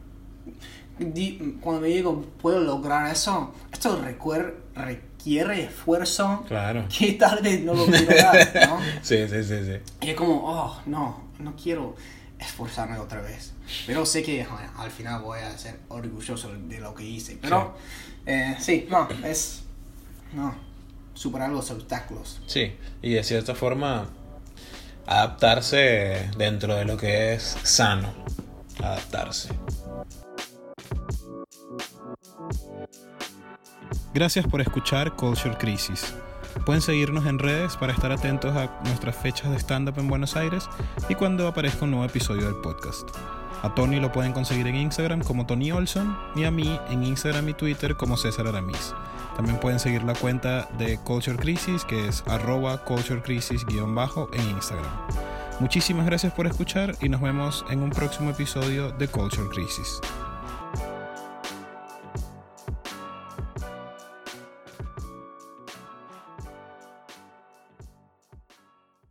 [1.61, 6.87] cuando me digo puedo lograr eso, esto requiere, requiere esfuerzo claro.
[6.99, 8.79] que tal vez no lo puedo dar, ¿no?
[9.03, 9.79] sí, sí, sí, sí.
[10.03, 11.97] Y es como, oh, no, no quiero
[12.39, 13.53] esforzarme otra vez.
[13.87, 17.39] Pero sé que bueno, al final voy a ser orgulloso de lo que hice.
[17.41, 19.63] Pero sí, eh, sí no, es,
[20.33, 20.55] no,
[21.15, 22.41] superar los obstáculos.
[22.47, 24.09] Sí, y de cierta forma
[25.07, 28.13] adaptarse dentro de lo que es sano,
[28.79, 29.51] adaptarse.
[34.13, 36.15] Gracias por escuchar Culture Crisis.
[36.67, 40.69] Pueden seguirnos en redes para estar atentos a nuestras fechas de stand-up en Buenos Aires
[41.09, 43.09] y cuando aparezca un nuevo episodio del podcast.
[43.63, 47.51] A Tony lo pueden conseguir en Instagram como Tony Olson y a mí en Instagram
[47.51, 48.95] y Twitter como César Aramis.
[49.37, 54.91] También pueden seguir la cuenta de Culture Crisis que es arroba Culture Crisis-bajo en Instagram.
[55.61, 60.01] Muchísimas gracias por escuchar y nos vemos en un próximo episodio de Culture Crisis.